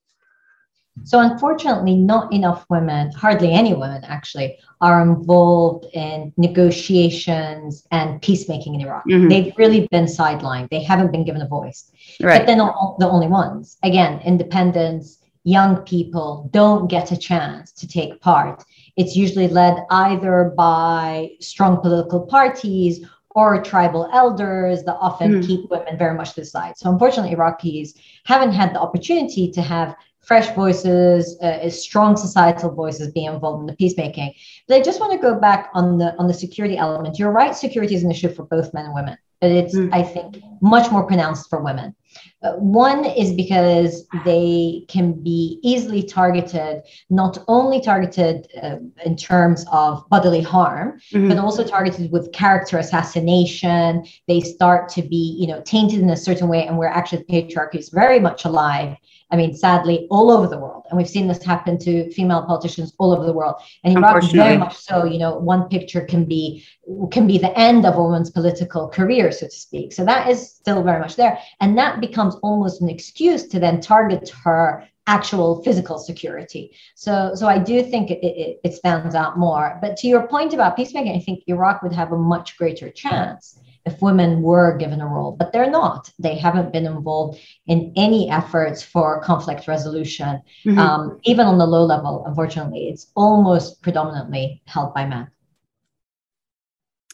so, 1.04 1.20
unfortunately, 1.20 1.96
not 1.96 2.32
enough 2.32 2.66
women, 2.68 3.10
hardly 3.12 3.52
any 3.52 3.74
women 3.74 4.04
actually, 4.04 4.58
are 4.80 5.02
involved 5.02 5.86
in 5.94 6.32
negotiations 6.36 7.86
and 7.90 8.20
peacemaking 8.20 8.74
in 8.74 8.82
Iraq. 8.82 9.04
Mm-hmm. 9.08 9.28
They've 9.28 9.52
really 9.56 9.88
been 9.90 10.04
sidelined, 10.04 10.68
they 10.70 10.82
haven't 10.82 11.10
been 11.10 11.24
given 11.24 11.42
a 11.42 11.48
voice. 11.48 11.90
Right. 12.20 12.38
But 12.38 12.46
they're 12.46 12.56
not 12.56 12.98
the 12.98 13.08
only 13.08 13.26
ones. 13.26 13.78
Again, 13.82 14.20
independents, 14.20 15.18
young 15.44 15.78
people 15.78 16.48
don't 16.52 16.88
get 16.88 17.10
a 17.10 17.16
chance 17.16 17.72
to 17.72 17.88
take 17.88 18.20
part. 18.20 18.62
It's 18.96 19.16
usually 19.16 19.48
led 19.48 19.84
either 19.90 20.52
by 20.56 21.30
strong 21.40 21.80
political 21.80 22.26
parties 22.26 23.04
or 23.30 23.62
tribal 23.62 24.10
elders 24.12 24.84
that 24.84 24.96
often 24.96 25.40
mm. 25.40 25.46
keep 25.46 25.70
women 25.70 25.96
very 25.96 26.14
much 26.14 26.34
to 26.34 26.42
the 26.42 26.46
side. 26.46 26.76
So, 26.76 26.90
unfortunately, 26.90 27.34
Iraqis 27.34 27.98
haven't 28.24 28.52
had 28.52 28.74
the 28.74 28.80
opportunity 28.80 29.50
to 29.52 29.62
have 29.62 29.96
fresh 30.22 30.54
voices, 30.54 31.38
uh, 31.40 31.68
strong 31.68 32.16
societal 32.16 32.70
voices 32.70 33.12
being 33.12 33.26
involved 33.26 33.60
in 33.60 33.66
the 33.66 33.76
peacemaking. 33.76 34.32
But 34.68 34.76
I 34.78 34.82
just 34.82 35.00
want 35.00 35.12
to 35.12 35.18
go 35.18 35.38
back 35.38 35.70
on 35.74 35.98
the 35.98 36.14
on 36.18 36.28
the 36.28 36.34
security 36.34 36.76
element. 36.76 37.18
You're 37.18 37.32
right, 37.32 37.54
security 37.54 37.94
is 37.94 38.04
an 38.04 38.10
issue 38.10 38.32
for 38.32 38.44
both 38.44 38.72
men 38.72 38.86
and 38.86 38.94
women, 38.94 39.18
but 39.40 39.50
it's 39.50 39.74
mm. 39.74 39.92
I 39.92 40.02
think 40.02 40.42
much 40.60 40.90
more 40.90 41.04
pronounced 41.04 41.50
for 41.50 41.62
women. 41.62 41.94
Uh, 42.42 42.52
one 42.52 43.04
is 43.04 43.32
because 43.32 44.06
they 44.24 44.84
can 44.88 45.12
be 45.12 45.58
easily 45.62 46.02
targeted, 46.02 46.82
not 47.08 47.38
only 47.48 47.80
targeted 47.80 48.48
uh, 48.62 48.76
in 49.04 49.16
terms 49.16 49.64
of 49.72 50.06
bodily 50.10 50.42
harm, 50.42 51.00
mm-hmm. 51.12 51.28
but 51.28 51.38
also 51.38 51.64
targeted 51.64 52.12
with 52.12 52.30
character 52.32 52.78
assassination. 52.78 54.04
They 54.28 54.40
start 54.40 54.88
to 54.90 55.02
be, 55.02 55.36
you 55.38 55.46
know, 55.46 55.62
tainted 55.62 56.00
in 56.00 56.10
a 56.10 56.16
certain 56.16 56.48
way, 56.48 56.66
and 56.66 56.76
where 56.76 56.88
actually 56.88 57.24
patriarchy 57.24 57.76
is 57.76 57.88
very 57.88 58.20
much 58.20 58.44
alive 58.44 58.96
I 59.32 59.36
mean, 59.36 59.54
sadly, 59.54 60.06
all 60.10 60.30
over 60.30 60.46
the 60.46 60.58
world. 60.58 60.84
And 60.90 60.98
we've 60.98 61.08
seen 61.08 61.26
this 61.26 61.42
happen 61.42 61.78
to 61.78 62.10
female 62.12 62.42
politicians 62.42 62.92
all 62.98 63.12
over 63.12 63.24
the 63.24 63.32
world. 63.32 63.56
And 63.82 63.96
Iraq 63.96 64.22
very 64.30 64.58
much 64.58 64.76
so, 64.76 65.04
you 65.04 65.18
know, 65.18 65.38
one 65.38 65.68
picture 65.70 66.02
can 66.02 66.26
be 66.26 66.64
can 67.10 67.26
be 67.26 67.38
the 67.38 67.58
end 67.58 67.86
of 67.86 67.96
a 67.96 68.02
woman's 68.02 68.30
political 68.30 68.88
career, 68.88 69.32
so 69.32 69.46
to 69.46 69.52
speak. 69.52 69.94
So 69.94 70.04
that 70.04 70.28
is 70.28 70.52
still 70.52 70.82
very 70.82 71.00
much 71.00 71.16
there. 71.16 71.38
And 71.60 71.78
that 71.78 72.00
becomes 72.00 72.34
almost 72.42 72.82
an 72.82 72.90
excuse 72.90 73.46
to 73.48 73.58
then 73.58 73.80
target 73.80 74.30
her 74.44 74.86
actual 75.06 75.62
physical 75.62 75.98
security. 75.98 76.76
So, 76.94 77.32
so 77.34 77.48
I 77.48 77.58
do 77.58 77.82
think 77.82 78.10
it, 78.10 78.22
it, 78.22 78.60
it 78.62 78.74
stands 78.74 79.14
out 79.14 79.38
more. 79.38 79.78
But 79.80 79.96
to 79.98 80.08
your 80.08 80.28
point 80.28 80.52
about 80.52 80.76
peacemaking, 80.76 81.16
I 81.16 81.20
think 81.20 81.42
Iraq 81.46 81.82
would 81.82 81.92
have 81.92 82.12
a 82.12 82.18
much 82.18 82.56
greater 82.56 82.90
chance 82.90 83.58
if 83.84 84.00
women 84.00 84.42
were 84.42 84.76
given 84.76 85.00
a 85.00 85.06
role, 85.06 85.32
but 85.32 85.52
they're 85.52 85.70
not. 85.70 86.10
They 86.18 86.36
haven't 86.36 86.72
been 86.72 86.86
involved 86.86 87.40
in 87.66 87.92
any 87.96 88.30
efforts 88.30 88.82
for 88.82 89.20
conflict 89.22 89.66
resolution, 89.66 90.40
mm-hmm. 90.64 90.78
um, 90.78 91.20
even 91.24 91.46
on 91.46 91.58
the 91.58 91.66
low 91.66 91.84
level. 91.84 92.24
Unfortunately, 92.26 92.88
it's 92.88 93.08
almost 93.16 93.82
predominantly 93.82 94.62
held 94.66 94.94
by 94.94 95.06
men. 95.06 95.28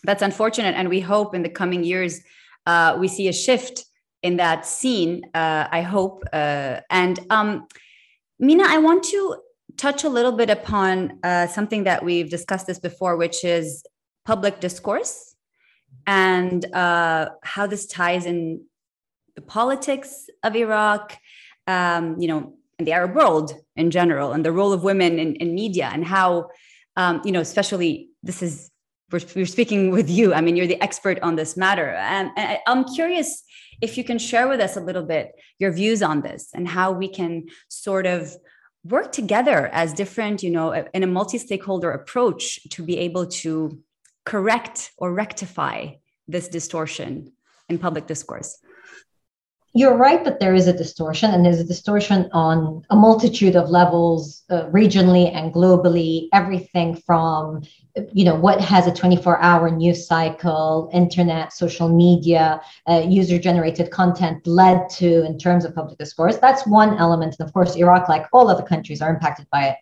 That's 0.05 0.23
unfortunate, 0.23 0.75
and 0.75 0.89
we 0.89 1.01
hope 1.01 1.35
in 1.35 1.43
the 1.43 1.49
coming 1.49 1.85
years 1.85 2.21
uh, 2.67 2.97
we 2.99 3.09
see 3.09 3.29
a 3.29 3.33
shift 3.33 3.87
in 4.23 4.37
that 4.37 4.67
scene. 4.67 5.25
Uh, 5.35 5.69
I 5.71 5.81
hope. 5.83 6.23
Uh, 6.33 6.81
and 6.91 7.19
um, 7.31 7.67
Mina, 8.39 8.65
I 8.67 8.79
want 8.79 9.05
to 9.05 9.37
touch 9.77 10.05
a 10.05 10.09
little 10.09 10.33
bit 10.33 10.51
upon 10.51 11.19
uh, 11.23 11.47
something 11.47 11.85
that 11.85 12.05
we've 12.05 12.29
discussed 12.29 12.67
this 12.67 12.79
before, 12.79 13.17
which 13.17 13.45
is 13.45 13.83
public 14.27 14.61
discourse 14.61 15.28
and 16.09 16.65
uh, 16.75 17.29
how 17.43 17.67
this 17.67 17.87
ties 17.87 18.25
in 18.25 18.63
the 19.37 19.43
politics 19.43 20.31
of 20.43 20.57
Iraq, 20.57 21.19
um, 21.67 22.19
you 22.19 22.27
know, 22.27 22.55
and 22.79 22.89
the 22.89 22.93
Arab 22.93 23.15
world 23.15 23.53
in 23.77 23.91
general, 23.91 24.33
and 24.33 24.43
the 24.43 24.51
role 24.51 24.73
of 24.73 24.83
women 24.83 25.19
in, 25.19 25.37
in 25.37 25.55
media, 25.55 25.91
and 25.93 26.07
how, 26.07 26.49
um, 26.97 27.21
you 27.27 27.31
know, 27.31 27.41
especially 27.41 28.09
this 28.23 28.43
is 28.43 28.71
we're, 29.13 29.21
we're, 29.37 29.45
speaking 29.45 29.91
with 29.91 30.09
you. 30.09 30.33
I 30.33 30.41
mean, 30.41 30.57
you're 30.57 30.67
the 30.67 30.83
expert 30.83 31.19
on 31.21 31.37
this 31.37 31.59
matter, 31.59 31.91
and, 31.91 32.31
and 32.39 32.59
I'm 32.67 32.85
curious 32.85 33.43
if 33.83 33.99
you 33.99 34.03
can 34.03 34.19
share 34.19 34.49
with 34.49 34.61
us 34.61 34.79
a 34.79 34.81
little 34.81 35.05
bit 35.05 35.33
your 35.59 35.73
views 35.73 36.03
on 36.03 36.23
this 36.23 36.49
and 36.55 36.67
how 36.67 36.91
we 36.91 37.09
can 37.09 37.49
sort 37.69 38.07
of 38.07 38.35
work 38.83 39.13
together 39.13 39.69
as 39.75 39.93
different, 39.93 40.43
you 40.43 40.51
know, 40.51 40.73
in 40.73 41.03
a 41.03 41.07
multi-stakeholder 41.07 41.91
approach 41.91 42.67
to 42.71 42.83
be 42.83 42.97
able 42.97 43.27
to 43.27 43.79
correct 44.29 44.93
or 44.99 45.15
rectify 45.15 45.87
this 46.29 46.49
distortion 46.49 47.33
in 47.71 47.79
public 47.79 48.07
discourse? 48.07 48.59
You're 49.75 49.97
right 49.97 50.23
that 50.25 50.41
there 50.41 50.55
is 50.55 50.67
a 50.67 50.73
distortion, 50.73 51.31
and 51.31 51.45
there's 51.45 51.61
a 51.61 51.65
distortion 51.75 52.29
on 52.33 52.85
a 52.91 52.97
multitude 52.97 53.55
of 53.55 53.71
levels, 53.71 54.43
uh, 54.51 54.65
regionally 54.81 55.27
and 55.35 55.53
globally. 55.53 56.29
Everything 56.33 56.97
from, 57.07 57.63
you 58.13 58.25
know, 58.25 58.35
what 58.35 58.61
has 58.61 58.87
a 58.87 58.91
24-hour 58.91 59.71
news 59.71 60.07
cycle, 60.07 60.91
internet, 60.93 61.53
social 61.53 61.89
media, 61.89 62.61
uh, 62.89 63.05
user-generated 63.07 63.91
content 63.91 64.47
led 64.47 64.89
to 64.91 65.25
in 65.25 65.39
terms 65.39 65.65
of 65.65 65.75
public 65.75 65.99
discourse. 65.99 66.37
That's 66.39 66.67
one 66.67 66.99
element, 66.99 67.37
and 67.39 67.47
of 67.47 67.55
course, 67.55 67.77
Iraq, 67.77 68.09
like 68.09 68.27
all 68.33 68.49
other 68.49 68.65
countries, 68.65 69.01
are 69.01 69.11
impacted 69.11 69.47
by 69.51 69.63
it. 69.71 69.77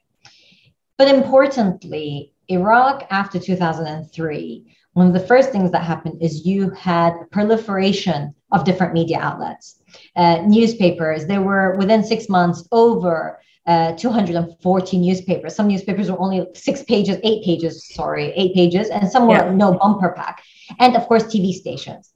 But 0.99 1.09
importantly, 1.09 2.33
Iraq 2.49 3.07
after 3.11 3.39
2003, 3.39 4.77
one 4.93 5.07
of 5.07 5.13
the 5.13 5.27
first 5.27 5.51
things 5.51 5.71
that 5.73 5.83
happened 5.83 6.23
is 6.23 6.47
you 6.47 6.71
had 6.71 7.13
proliferation 7.31 8.35
of 8.53 8.65
different 8.65 8.95
media 8.95 9.19
outlets, 9.19 9.83
uh, 10.15 10.43
newspapers. 10.47 11.27
There 11.27 11.43
were 11.43 11.77
within 11.77 12.03
six 12.03 12.29
months 12.29 12.67
over 12.73 13.41
uh, 13.67 13.93
240 13.93 14.99
newspapers. 14.99 15.55
Some 15.55 15.69
newspapers 15.69 16.11
were 16.11 16.21
only 16.21 16.47
six 16.55 16.83
pages, 16.83 17.19
eight 17.25 17.45
pages, 17.45 17.93
sorry, 17.95 18.33
eight 18.37 18.55
pages, 18.55 18.89
and 18.89 19.11
some 19.11 19.27
were 19.27 19.35
yeah. 19.35 19.51
no 19.51 19.75
bumper 19.75 20.13
pack. 20.17 20.43
And 20.79 20.97
of 20.97 21.07
course, 21.07 21.25
TV 21.25 21.53
stations. 21.53 22.13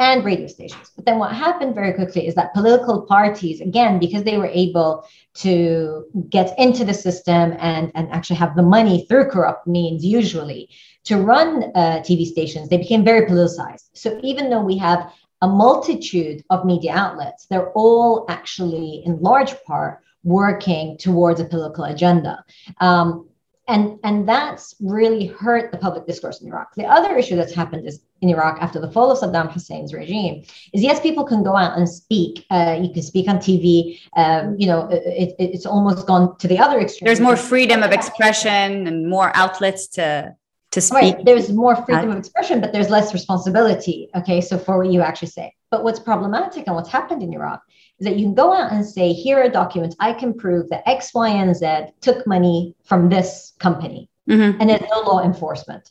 And 0.00 0.24
radio 0.24 0.46
stations. 0.46 0.90
But 0.96 1.04
then 1.04 1.18
what 1.18 1.32
happened 1.32 1.74
very 1.74 1.92
quickly 1.92 2.26
is 2.26 2.34
that 2.34 2.54
political 2.54 3.02
parties, 3.02 3.60
again, 3.60 3.98
because 3.98 4.24
they 4.24 4.38
were 4.38 4.46
able 4.46 5.06
to 5.34 6.06
get 6.30 6.58
into 6.58 6.84
the 6.84 6.94
system 6.94 7.54
and, 7.60 7.92
and 7.94 8.10
actually 8.10 8.36
have 8.36 8.56
the 8.56 8.62
money 8.62 9.06
through 9.06 9.28
corrupt 9.30 9.66
means, 9.66 10.04
usually, 10.04 10.70
to 11.04 11.18
run 11.18 11.70
uh, 11.74 11.98
TV 12.00 12.24
stations, 12.24 12.68
they 12.68 12.78
became 12.78 13.04
very 13.04 13.26
politicized. 13.26 13.90
So 13.92 14.18
even 14.22 14.48
though 14.48 14.62
we 14.62 14.78
have 14.78 15.12
a 15.42 15.48
multitude 15.48 16.44
of 16.50 16.64
media 16.64 16.94
outlets, 16.94 17.46
they're 17.46 17.70
all 17.72 18.24
actually, 18.28 19.02
in 19.04 19.20
large 19.20 19.54
part, 19.64 20.00
working 20.24 20.96
towards 20.98 21.40
a 21.40 21.44
political 21.44 21.84
agenda. 21.84 22.44
Um, 22.80 23.29
and, 23.70 23.98
and 24.02 24.28
that's 24.28 24.74
really 24.80 25.26
hurt 25.26 25.70
the 25.70 25.78
public 25.78 26.04
discourse 26.06 26.40
in 26.40 26.48
Iraq. 26.48 26.74
The 26.74 26.84
other 26.84 27.16
issue 27.16 27.36
that's 27.36 27.54
happened 27.54 27.86
is 27.86 28.00
in 28.20 28.28
Iraq 28.28 28.60
after 28.60 28.80
the 28.80 28.90
fall 28.90 29.10
of 29.12 29.18
Saddam 29.18 29.48
Hussein's 29.48 29.94
regime 29.94 30.42
is 30.74 30.82
yes, 30.82 31.00
people 31.00 31.24
can 31.24 31.44
go 31.44 31.56
out 31.56 31.78
and 31.78 31.88
speak. 31.88 32.44
Uh, 32.50 32.78
you 32.82 32.92
can 32.92 33.02
speak 33.02 33.28
on 33.28 33.38
TV. 33.38 34.00
Um, 34.16 34.56
you 34.58 34.66
know, 34.66 34.88
it, 34.90 35.34
it, 35.38 35.50
it's 35.54 35.66
almost 35.66 36.06
gone 36.06 36.36
to 36.38 36.48
the 36.48 36.58
other 36.58 36.80
extreme. 36.80 37.06
There's 37.06 37.20
more 37.20 37.36
freedom 37.36 37.82
of 37.84 37.92
expression 37.92 38.88
and 38.88 39.08
more 39.08 39.30
outlets 39.36 39.86
to 39.98 40.34
to 40.72 40.80
speak. 40.80 41.16
Right. 41.16 41.24
There's 41.24 41.50
more 41.52 41.76
freedom 41.76 42.10
of 42.10 42.18
expression, 42.18 42.60
but 42.60 42.72
there's 42.72 42.90
less 42.90 43.12
responsibility. 43.12 44.08
Okay, 44.16 44.40
so 44.40 44.58
for 44.58 44.78
what 44.78 44.92
you 44.92 45.00
actually 45.00 45.28
say. 45.28 45.54
But 45.70 45.84
what's 45.84 46.00
problematic 46.00 46.64
and 46.66 46.74
what's 46.74 46.90
happened 46.90 47.22
in 47.22 47.32
Iraq 47.32 47.62
is 48.00 48.06
that 48.06 48.16
you 48.16 48.24
can 48.24 48.34
go 48.34 48.52
out 48.52 48.72
and 48.72 48.84
say, 48.84 49.12
here 49.12 49.38
are 49.38 49.48
documents. 49.48 49.94
I 50.00 50.14
can 50.14 50.34
prove 50.34 50.68
that 50.70 50.88
X, 50.88 51.12
Y, 51.14 51.28
and 51.28 51.54
Z 51.54 51.92
took 52.00 52.26
money 52.26 52.74
from 52.84 53.08
this 53.08 53.52
company. 53.58 54.08
Mm-hmm. 54.28 54.60
And 54.60 54.70
there's 54.70 54.90
no 54.90 55.00
law 55.00 55.22
enforcement. 55.22 55.90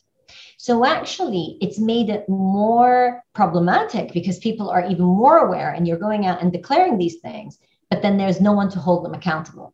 So 0.58 0.84
actually, 0.84 1.56
it's 1.62 1.78
made 1.78 2.10
it 2.10 2.28
more 2.28 3.22
problematic 3.34 4.12
because 4.12 4.38
people 4.38 4.68
are 4.68 4.84
even 4.84 5.06
more 5.06 5.38
aware 5.38 5.72
and 5.72 5.88
you're 5.88 5.98
going 5.98 6.26
out 6.26 6.42
and 6.42 6.52
declaring 6.52 6.98
these 6.98 7.16
things, 7.20 7.58
but 7.88 8.02
then 8.02 8.18
there's 8.18 8.42
no 8.42 8.52
one 8.52 8.68
to 8.70 8.78
hold 8.78 9.04
them 9.04 9.14
accountable. 9.14 9.72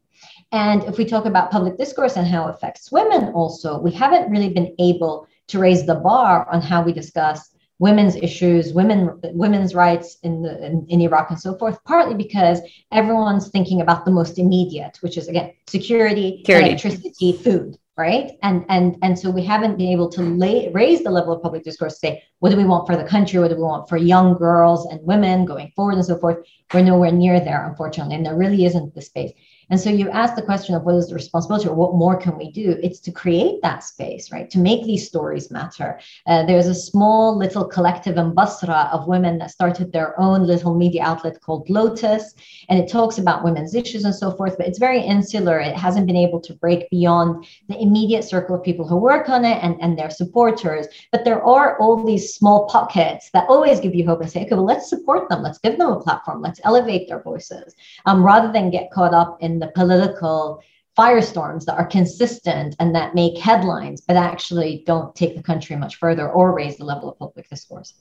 And 0.52 0.84
if 0.84 0.96
we 0.96 1.04
talk 1.04 1.24
about 1.24 1.50
public 1.50 1.76
discourse 1.76 2.16
and 2.16 2.26
how 2.26 2.46
it 2.46 2.54
affects 2.54 2.92
women, 2.92 3.32
also, 3.32 3.80
we 3.80 3.90
haven't 3.90 4.30
really 4.30 4.50
been 4.50 4.76
able 4.78 5.26
to 5.48 5.58
raise 5.58 5.86
the 5.86 5.96
bar 5.96 6.48
on 6.52 6.60
how 6.60 6.82
we 6.82 6.92
discuss 6.92 7.50
women's 7.78 8.16
issues, 8.16 8.72
women 8.72 9.20
women's 9.34 9.74
rights 9.74 10.16
in, 10.22 10.42
the, 10.42 10.64
in, 10.64 10.86
in 10.88 11.00
Iraq 11.00 11.30
and 11.30 11.40
so 11.40 11.56
forth, 11.58 11.82
partly 11.84 12.14
because 12.14 12.60
everyone's 12.92 13.48
thinking 13.48 13.80
about 13.80 14.04
the 14.04 14.10
most 14.10 14.38
immediate, 14.38 14.96
which 15.00 15.18
is 15.18 15.28
again 15.28 15.52
security, 15.66 16.38
security. 16.38 16.68
electricity, 16.68 17.32
food, 17.32 17.76
right? 17.98 18.32
And 18.42 18.64
and 18.68 18.96
and 19.02 19.18
so 19.18 19.30
we 19.30 19.44
haven't 19.44 19.76
been 19.76 19.88
able 19.88 20.08
to 20.10 20.22
lay, 20.22 20.70
raise 20.72 21.02
the 21.02 21.10
level 21.10 21.34
of 21.34 21.42
public 21.42 21.64
discourse. 21.64 21.94
To 21.94 21.98
say, 21.98 22.22
what 22.38 22.50
do 22.50 22.56
we 22.56 22.64
want 22.64 22.86
for 22.86 22.96
the 22.96 23.04
country? 23.04 23.40
What 23.40 23.48
do 23.48 23.56
we 23.56 23.62
want 23.62 23.88
for 23.88 23.98
young 23.98 24.34
girls 24.34 24.86
and 24.86 25.00
women 25.02 25.44
going 25.44 25.72
forward 25.76 25.96
and 25.96 26.04
so 26.04 26.18
forth? 26.18 26.46
We're 26.72 26.82
nowhere 26.82 27.12
near 27.12 27.40
there, 27.40 27.66
unfortunately, 27.68 28.16
and 28.16 28.24
there 28.24 28.36
really 28.36 28.64
isn't 28.64 28.94
the 28.94 29.02
space. 29.02 29.32
And 29.68 29.80
so 29.80 29.90
you 29.90 30.08
ask 30.10 30.36
the 30.36 30.42
question 30.42 30.74
of 30.74 30.84
what 30.84 30.94
is 30.94 31.08
the 31.08 31.14
responsibility 31.14 31.68
or 31.68 31.74
what 31.74 31.94
more 31.94 32.16
can 32.16 32.38
we 32.38 32.52
do? 32.52 32.76
It's 32.82 33.00
to 33.00 33.10
create 33.10 33.60
that 33.62 33.82
space, 33.82 34.30
right? 34.30 34.48
To 34.50 34.58
make 34.58 34.84
these 34.84 35.06
stories 35.06 35.50
matter. 35.50 35.98
Uh, 36.26 36.46
there's 36.46 36.68
a 36.68 36.74
small 36.74 37.36
little 37.36 37.64
collective 37.64 38.16
in 38.16 38.32
Basra 38.32 38.88
of 38.92 39.08
women 39.08 39.38
that 39.38 39.50
started 39.50 39.92
their 39.92 40.18
own 40.20 40.46
little 40.46 40.74
media 40.74 41.02
outlet 41.02 41.40
called 41.40 41.68
Lotus. 41.68 42.34
And 42.68 42.78
it 42.78 42.88
talks 42.88 43.18
about 43.18 43.42
women's 43.42 43.74
issues 43.74 44.04
and 44.04 44.14
so 44.14 44.30
forth, 44.36 44.56
but 44.56 44.68
it's 44.68 44.78
very 44.78 45.00
insular. 45.00 45.58
It 45.58 45.76
hasn't 45.76 46.06
been 46.06 46.16
able 46.16 46.40
to 46.42 46.54
break 46.54 46.88
beyond 46.90 47.46
the 47.68 47.80
immediate 47.80 48.22
circle 48.22 48.54
of 48.54 48.62
people 48.62 48.86
who 48.86 48.96
work 48.96 49.28
on 49.28 49.44
it 49.44 49.58
and, 49.62 49.76
and 49.80 49.98
their 49.98 50.10
supporters. 50.10 50.86
But 51.10 51.24
there 51.24 51.42
are 51.42 51.76
all 51.80 52.04
these 52.04 52.34
small 52.34 52.66
pockets 52.66 53.30
that 53.32 53.48
always 53.48 53.80
give 53.80 53.94
you 53.94 54.06
hope 54.06 54.20
and 54.20 54.30
say, 54.30 54.42
okay, 54.42 54.54
well, 54.54 54.64
let's 54.64 54.88
support 54.88 55.28
them. 55.28 55.42
Let's 55.42 55.58
give 55.58 55.76
them 55.76 55.90
a 55.90 56.00
platform. 56.00 56.40
Let's 56.40 56.60
elevate 56.62 57.08
their 57.08 57.22
voices 57.22 57.74
um, 58.04 58.22
rather 58.22 58.52
than 58.52 58.70
get 58.70 58.92
caught 58.92 59.12
up 59.12 59.38
in 59.40 59.55
the 59.58 59.72
political 59.74 60.62
firestorms 60.98 61.64
that 61.66 61.76
are 61.76 61.86
consistent 61.86 62.74
and 62.80 62.94
that 62.94 63.14
make 63.14 63.36
headlines, 63.38 64.00
but 64.00 64.16
actually 64.16 64.82
don't 64.86 65.14
take 65.14 65.36
the 65.36 65.42
country 65.42 65.76
much 65.76 65.96
further 65.96 66.30
or 66.30 66.54
raise 66.54 66.78
the 66.78 66.84
level 66.84 67.10
of 67.10 67.18
public 67.18 67.48
discourse. 67.50 67.94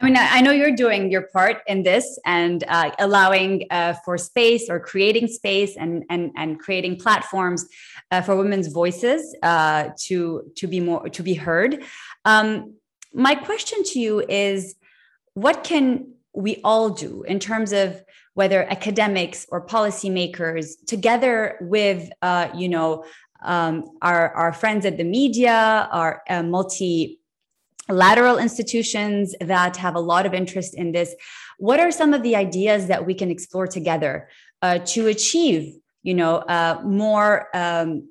I 0.00 0.06
mean, 0.06 0.16
I 0.18 0.40
know 0.40 0.50
you're 0.50 0.74
doing 0.74 1.10
your 1.10 1.28
part 1.32 1.58
in 1.66 1.82
this 1.82 2.18
and 2.26 2.64
uh, 2.68 2.90
allowing 2.98 3.66
uh, 3.70 3.94
for 4.04 4.18
space 4.18 4.68
or 4.68 4.80
creating 4.80 5.28
space 5.28 5.76
and 5.76 6.04
and 6.10 6.32
and 6.36 6.58
creating 6.58 6.98
platforms 6.98 7.66
uh, 8.10 8.20
for 8.20 8.36
women's 8.36 8.68
voices 8.68 9.36
uh, 9.42 9.90
to 10.06 10.50
to 10.56 10.66
be 10.66 10.80
more 10.80 11.08
to 11.08 11.22
be 11.22 11.34
heard. 11.34 11.84
Um, 12.24 12.74
my 13.12 13.34
question 13.36 13.84
to 13.84 14.00
you 14.00 14.20
is, 14.28 14.74
what 15.34 15.62
can 15.62 16.14
we 16.34 16.60
all 16.64 16.90
do 16.90 17.22
in 17.22 17.38
terms 17.38 17.72
of 17.72 18.02
whether 18.34 18.64
academics 18.70 19.46
or 19.48 19.64
policymakers, 19.66 20.72
together 20.86 21.56
with 21.60 22.10
uh, 22.22 22.48
you 22.54 22.68
know 22.68 23.04
um, 23.42 23.84
our 24.02 24.30
our 24.34 24.52
friends 24.52 24.84
at 24.84 24.96
the 24.96 25.04
media, 25.04 25.88
our 25.90 26.22
uh, 26.28 26.42
multi 26.42 27.20
lateral 27.88 28.38
institutions 28.38 29.34
that 29.40 29.76
have 29.76 29.94
a 29.94 30.00
lot 30.00 30.24
of 30.24 30.32
interest 30.32 30.74
in 30.74 30.92
this 30.92 31.14
what 31.58 31.78
are 31.78 31.90
some 31.90 32.14
of 32.14 32.22
the 32.22 32.34
ideas 32.34 32.86
that 32.86 33.04
we 33.04 33.14
can 33.14 33.30
explore 33.30 33.66
together 33.66 34.28
uh, 34.62 34.78
to 34.78 35.06
achieve 35.06 35.74
you 36.02 36.14
know 36.14 36.36
uh, 36.36 36.80
more 36.84 37.48
um, 37.54 38.08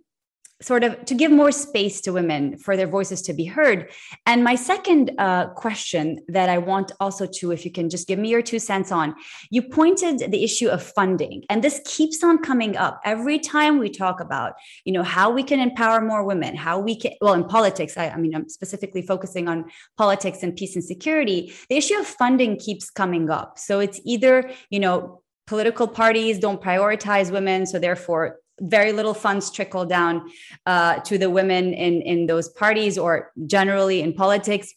sort 0.63 0.84
of 0.84 1.04
to 1.06 1.13
give 1.13 1.32
more 1.32 1.52
space 1.52 1.99
to 2.02 2.13
women 2.13 2.58
for 2.58 2.78
their 2.78 2.88
voices 2.88 3.21
to 3.23 3.34
be 3.34 3.45
heard. 3.45 3.91
And 4.26 4.43
my 4.43 4.56
second 4.56 5.12
uh, 5.17 5.47
question 5.49 6.19
that 6.30 6.49
I 6.49 6.58
want 6.58 6.91
also 6.99 7.26
to, 7.26 7.52
if 7.52 7.65
you 7.65 7.71
can 7.71 7.89
just 7.89 8.08
give 8.08 8.17
me 8.17 8.30
your 8.30 8.41
two 8.41 8.60
cents 8.60 8.91
on, 8.91 9.13
you 9.52 9.62
pointed 9.62 10.32
the 10.32 10.43
issue 10.43 10.69
of 10.69 10.82
funding, 10.82 11.43
and 11.49 11.63
this 11.63 11.82
keeps 11.86 12.23
on 12.23 12.38
coming 12.39 12.78
up 12.78 13.02
every 13.04 13.39
time 13.39 13.78
we 13.78 13.89
talk 13.89 14.19
about, 14.21 14.54
you 14.86 14.93
know, 14.93 15.04
how 15.04 15.30
we 15.30 15.43
can 15.43 15.60
empower 15.60 15.99
more 16.02 16.23
women, 16.23 16.56
how 16.56 16.80
we 16.80 16.95
can, 16.95 17.12
well, 17.21 17.34
in 17.34 17.43
politics, 17.43 17.97
I, 17.97 18.10
I 18.10 18.17
mean, 18.17 18.34
I'm 18.36 18.47
specifically 18.49 19.02
focusing 19.02 19.47
on 19.47 19.65
politics 19.97 20.43
and 20.43 20.56
peace 20.56 20.76
and 20.76 20.84
security. 20.84 21.54
The 21.69 21.76
issue 21.76 21.99
of 21.99 22.08
funding 22.08 22.58
keeps 22.58 22.89
coming 22.89 23.30
up. 23.30 23.60
So 23.60 23.80
it's 23.80 23.99
either, 24.06 24.49
you 24.69 24.80
know, 24.80 25.21
political 25.45 25.88
parties 25.88 26.39
don't 26.39 26.62
prioritize 26.62 27.30
women 27.30 27.65
so 27.65 27.78
therefore 27.78 28.38
very 28.61 28.93
little 28.93 29.13
funds 29.13 29.49
trickle 29.51 29.85
down 29.85 30.29
uh, 30.65 30.99
to 30.99 31.17
the 31.17 31.29
women 31.29 31.73
in 31.73 32.01
in 32.01 32.27
those 32.27 32.49
parties 32.49 32.97
or 32.97 33.31
generally 33.45 34.01
in 34.01 34.13
politics 34.13 34.73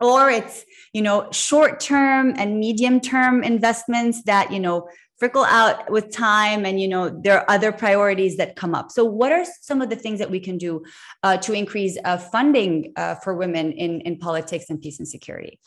or 0.00 0.30
it's 0.30 0.64
you 0.92 1.02
know 1.02 1.28
short 1.30 1.80
term 1.80 2.34
and 2.36 2.58
medium 2.58 3.00
term 3.00 3.42
investments 3.42 4.22
that 4.24 4.52
you 4.52 4.60
know 4.60 4.88
trickle 5.18 5.44
out 5.44 5.88
with 5.88 6.10
time 6.10 6.66
and 6.66 6.80
you 6.80 6.88
know 6.88 7.08
there 7.08 7.38
are 7.38 7.50
other 7.50 7.70
priorities 7.70 8.36
that 8.36 8.56
come 8.56 8.74
up. 8.74 8.90
So 8.90 9.04
what 9.04 9.30
are 9.30 9.44
some 9.60 9.80
of 9.80 9.88
the 9.88 9.96
things 9.96 10.18
that 10.18 10.30
we 10.30 10.40
can 10.40 10.58
do 10.58 10.84
uh, 11.22 11.36
to 11.38 11.52
increase 11.52 11.96
uh, 12.04 12.18
funding 12.18 12.92
uh, 12.96 13.14
for 13.16 13.34
women 13.34 13.72
in 13.72 14.00
in 14.00 14.18
politics 14.18 14.66
and 14.68 14.80
peace 14.80 14.98
and 14.98 15.08
security 15.08 15.60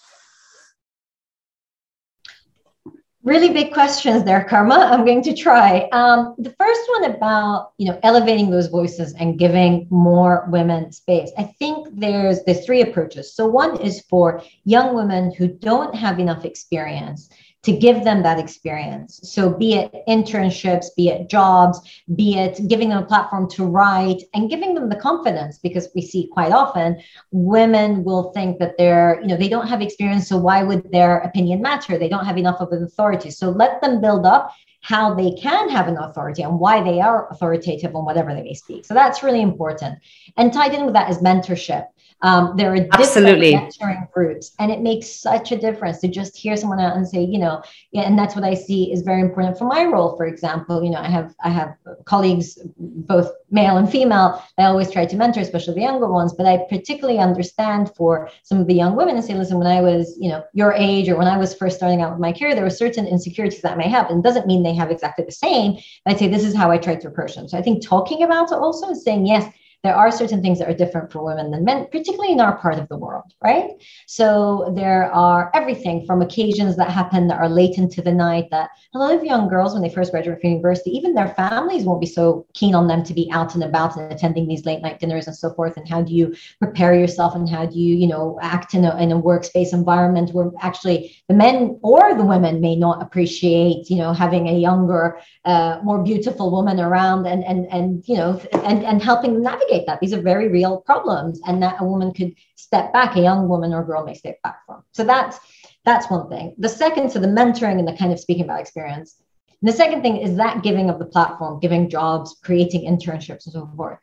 really 3.26 3.50
big 3.50 3.74
questions 3.74 4.24
there 4.24 4.44
karma. 4.44 4.76
I'm 4.76 5.04
going 5.04 5.24
to 5.24 5.34
try. 5.34 5.90
Um, 5.92 6.36
the 6.38 6.52
first 6.52 6.82
one 6.90 7.12
about 7.12 7.72
you 7.78 7.88
know 7.88 8.00
elevating 8.04 8.50
those 8.50 8.68
voices 8.68 9.14
and 9.16 9.38
giving 9.38 9.88
more 9.90 10.48
women 10.50 10.92
space. 10.92 11.32
I 11.38 11.44
think 11.44 11.88
there's 11.92 12.44
there's 12.44 12.66
three 12.66 12.82
approaches. 12.82 13.34
So 13.34 13.48
one 13.48 13.82
is 13.82 14.02
for 14.02 14.42
young 14.64 14.96
women 14.96 15.34
who 15.34 15.48
don't 15.48 15.94
have 15.96 16.20
enough 16.20 16.46
experience 16.46 17.30
to 17.65 17.71
give 17.71 18.04
them 18.04 18.21
that 18.21 18.39
experience. 18.39 19.19
So, 19.23 19.49
be 19.49 19.73
it 19.73 20.04
internships, 20.08 20.86
be 20.95 21.10
it 21.10 21.30
jobs, 21.30 21.82
be 22.15 22.38
it 22.38 22.67
giving 22.67 22.89
them 22.89 23.04
a 23.04 23.06
platform 23.06 23.49
to 23.51 23.65
write 23.65 24.21
and 24.34 24.49
giving 24.49 24.75
them 24.75 24.88
the 24.88 24.95
confidence, 24.95 25.58
because 25.58 25.89
we 25.95 26.01
see 26.01 26.30
quite 26.32 26.51
often 26.51 27.01
women 27.32 28.04
will 28.04 28.32
think 28.34 28.60
that 28.60 28.78
they're, 28.78 29.19
you 29.21 29.28
know, 29.28 29.38
they 29.38 29.49
don't 29.49 29.67
have 29.67 29.82
experience. 29.82 30.30
So, 30.30 30.38
why 30.38 30.62
would 30.62 30.91
their 30.91 31.17
opinion 31.19 31.62
matter? 31.62 31.97
They 31.97 32.10
don't 32.10 32.25
have 32.25 32.38
enough 32.38 32.62
of 32.62 32.71
an 32.71 32.84
authority. 32.84 33.32
So, 33.32 33.49
let 33.49 33.82
them 33.82 33.99
build 33.99 34.25
up 34.28 34.51
how 34.82 35.15
they 35.15 35.32
can 35.32 35.67
have 35.69 35.88
an 35.88 35.97
authority 35.97 36.43
and 36.43 36.60
why 36.60 36.84
they 36.84 37.01
are 37.01 37.28
authoritative 37.32 37.95
on 37.95 38.06
whatever 38.06 38.36
they 38.36 38.43
may 38.43 38.54
speak. 38.54 38.86
So, 38.86 38.93
that's 38.93 39.23
really 39.23 39.41
important. 39.41 39.97
And 40.38 40.54
tied 40.54 40.75
in 40.75 40.86
with 40.86 40.93
that 40.93 41.10
is 41.10 41.17
mentorship. 41.17 41.88
Um, 42.26 42.58
there 42.58 42.74
are 42.74 42.88
Absolutely. 42.94 43.52
different 43.52 43.76
mentoring 43.76 44.12
groups, 44.12 44.56
and 44.58 44.72
it 44.72 44.82
makes 44.82 45.08
such 45.08 45.52
a 45.52 45.58
difference 45.58 46.00
to 46.00 46.08
just 46.08 46.36
hear 46.36 46.58
someone 46.58 46.80
out 46.80 46.98
and 46.98 47.08
say, 47.08 47.24
you 47.24 47.38
know, 47.38 47.62
yeah, 47.92 48.02
and 48.02 48.18
that's 48.18 48.34
what 48.36 48.44
I 48.44 48.56
see 48.56 48.92
is 48.92 49.04
very 49.04 49.22
important 49.22 49.60
for 49.60 49.66
my 49.66 49.84
role. 49.86 50.18
For 50.18 50.26
example, 50.26 50.84
you 50.84 50.90
know, 50.90 50.98
I 50.98 51.08
have 51.08 51.36
I 51.44 51.52
have 51.52 51.76
colleagues, 52.06 52.58
both 52.80 53.30
male 53.52 53.78
and 53.78 53.88
female. 53.88 54.44
I 54.58 54.64
always 54.64 54.90
try 54.90 55.06
to 55.06 55.16
mentor, 55.16 55.42
especially 55.42 55.76
the 55.76 55.82
younger 55.82 56.08
ones, 56.08 56.34
but 56.34 56.48
I 56.48 56.66
particularly 56.68 57.20
understand 57.20 57.92
for 57.96 58.28
some 58.42 58.60
of 58.60 58.66
the 58.66 58.74
young 58.74 58.96
women 58.96 59.18
and 59.18 59.24
say, 59.24 59.36
listen, 59.36 59.60
when 59.60 59.68
I 59.68 59.82
was, 59.82 60.18
you 60.20 60.30
know, 60.30 60.44
your 60.54 60.74
age 60.74 61.08
or 61.08 61.18
when 61.18 61.28
I 61.28 61.38
was 61.38 61.54
first 61.54 61.78
starting 61.78 62.02
out 62.02 62.10
with 62.10 62.20
my 62.20 62.34
career, 62.34 62.56
there 62.56 62.64
were 62.64 62.72
certain 62.72 63.06
insecurities 63.06 63.62
that 63.62 63.74
I 63.74 63.76
may 63.76 63.90
have, 63.90 64.10
and 64.10 64.24
doesn't 64.24 64.48
mean 64.48 64.64
they 64.64 64.74
have 64.74 64.90
exactly 64.90 65.26
the 65.26 65.32
same. 65.32 65.78
I'd 66.08 66.18
say 66.18 66.28
this 66.28 66.44
is 66.44 66.56
how 66.56 66.72
I 66.72 66.80
try 66.80 66.96
to 66.96 67.08
approach 67.08 67.36
them. 67.36 67.48
So 67.48 67.56
I 67.56 67.62
think 67.62 67.86
talking 67.86 68.24
about 68.24 68.52
it 68.52 68.58
also 68.58 68.90
is 68.90 69.04
saying 69.04 69.28
yes 69.28 69.46
there 69.86 69.95
are 69.95 70.12
certain 70.12 70.41
things 70.41 70.58
that 70.60 70.67
are 70.67 70.74
different 70.74 71.12
for 71.12 71.24
women 71.24 71.52
than 71.52 71.63
men, 71.63 71.86
particularly 71.91 72.34
in 72.34 72.39
our 72.39 72.58
part 72.58 72.80
of 72.80 72.88
the 72.89 72.98
world, 72.98 73.32
right? 73.43 73.69
So 74.08 74.74
there 74.76 75.12
are 75.13 75.52
everything 75.54 76.06
from 76.06 76.21
occasions 76.21 76.76
that 76.78 76.89
happen 76.89 77.28
that 77.28 77.39
are 77.39 77.48
late 77.48 77.78
into 77.78 78.02
the 78.02 78.12
night 78.12 78.48
that 78.50 78.69
a 78.95 78.98
lot 78.98 79.13
of 79.13 79.24
young 79.24 79.48
girls, 79.48 79.74
when 79.74 79.84
they 79.84 79.89
first 79.89 80.12
graduate 80.12 80.41
from 80.41 80.50
university, 80.50 80.89
even 80.91 81.13
their 81.13 81.30
families 81.36 81.84
won't 81.84 82.02
be 82.02 82.08
so 82.08 82.48
keen 82.54 82.74
on 82.74 82.88
them 82.88 83.04
to 83.04 83.13
be 83.13 83.30
out 83.32 83.54
and 83.54 83.63
about 83.63 83.95
and 83.95 84.12
attending 84.12 84.48
these 84.48 84.65
late 84.65 84.82
night 84.82 85.00
dinners 85.00 85.28
and 85.28 85.36
so 85.36 85.54
forth. 85.54 85.78
And 85.78 85.88
how 85.88 86.02
do 86.02 86.13
you 86.13 86.36
prepare 86.60 86.95
yourself 86.95 87.36
and 87.36 87.48
how 87.48 87.65
do 87.67 87.80
you, 87.80 87.95
you 87.95 88.08
know, 88.08 88.39
act 88.41 88.74
in 88.74 88.86
a, 88.86 88.98
in 88.98 89.12
a 89.12 89.21
workspace 89.21 89.71
environment 89.71 90.34
where 90.34 90.50
actually 90.62 91.15
the 91.30 91.36
men 91.36 91.80
or 91.84 92.15
the 92.15 92.26
women 92.26 92.60
may 92.60 92.76
not 92.76 93.02
appreciate, 93.02 93.89
you 93.89 93.98
know, 93.98 94.13
having 94.13 94.48
a 94.48 94.58
younger, 94.58 95.19
uh, 95.45 95.80
more 95.84 96.02
beautiful 96.02 96.50
woman 96.50 96.80
around 96.80 97.28
and, 97.28 97.43
and, 97.43 97.67
and, 97.71 98.04
you 98.08 98.17
know, 98.17 98.41
and, 98.63 98.84
and 98.84 99.04
helping 99.04 99.34
them 99.34 99.43
that. 99.86 100.00
These 100.00 100.14
are 100.14 100.22
very 100.22 100.48
real 100.48 100.82
problems 100.82 101.42
and 101.46 101.62
that 101.62 101.82
a 101.82 101.86
woman 101.86 102.14
could 102.14 102.36
step 102.56 102.94
back, 102.94 103.16
a 103.16 103.22
young 103.22 103.48
woman 103.48 103.74
or 103.74 103.84
girl 103.84 104.06
may 104.06 104.14
step 104.14 104.42
back 104.42 104.66
from. 104.66 104.84
So 104.92 105.04
that's, 105.04 105.40
that's 105.84 106.10
one 106.10 106.30
thing. 106.30 106.56
The 106.58 106.70
second, 106.70 107.12
so 107.12 107.20
the 107.20 107.28
mentoring 107.28 107.80
and 107.80 107.88
the 107.88 107.96
kind 107.98 108.12
of 108.12 108.20
speaking 108.20 108.46
about 108.46 108.60
experience. 108.60 109.16
And 109.62 109.70
the 109.70 109.78
second 109.78 110.02
thing 110.02 110.18
is 110.18 110.36
that 110.38 110.64
giving 110.64 110.90
of 110.90 111.00
the 111.00 111.06
platform, 111.06 111.60
giving 111.60 111.90
jobs, 111.90 112.38
creating 112.44 112.82
internships 112.82 113.46
and 113.46 113.54
so 113.54 113.70
forth. 113.76 114.00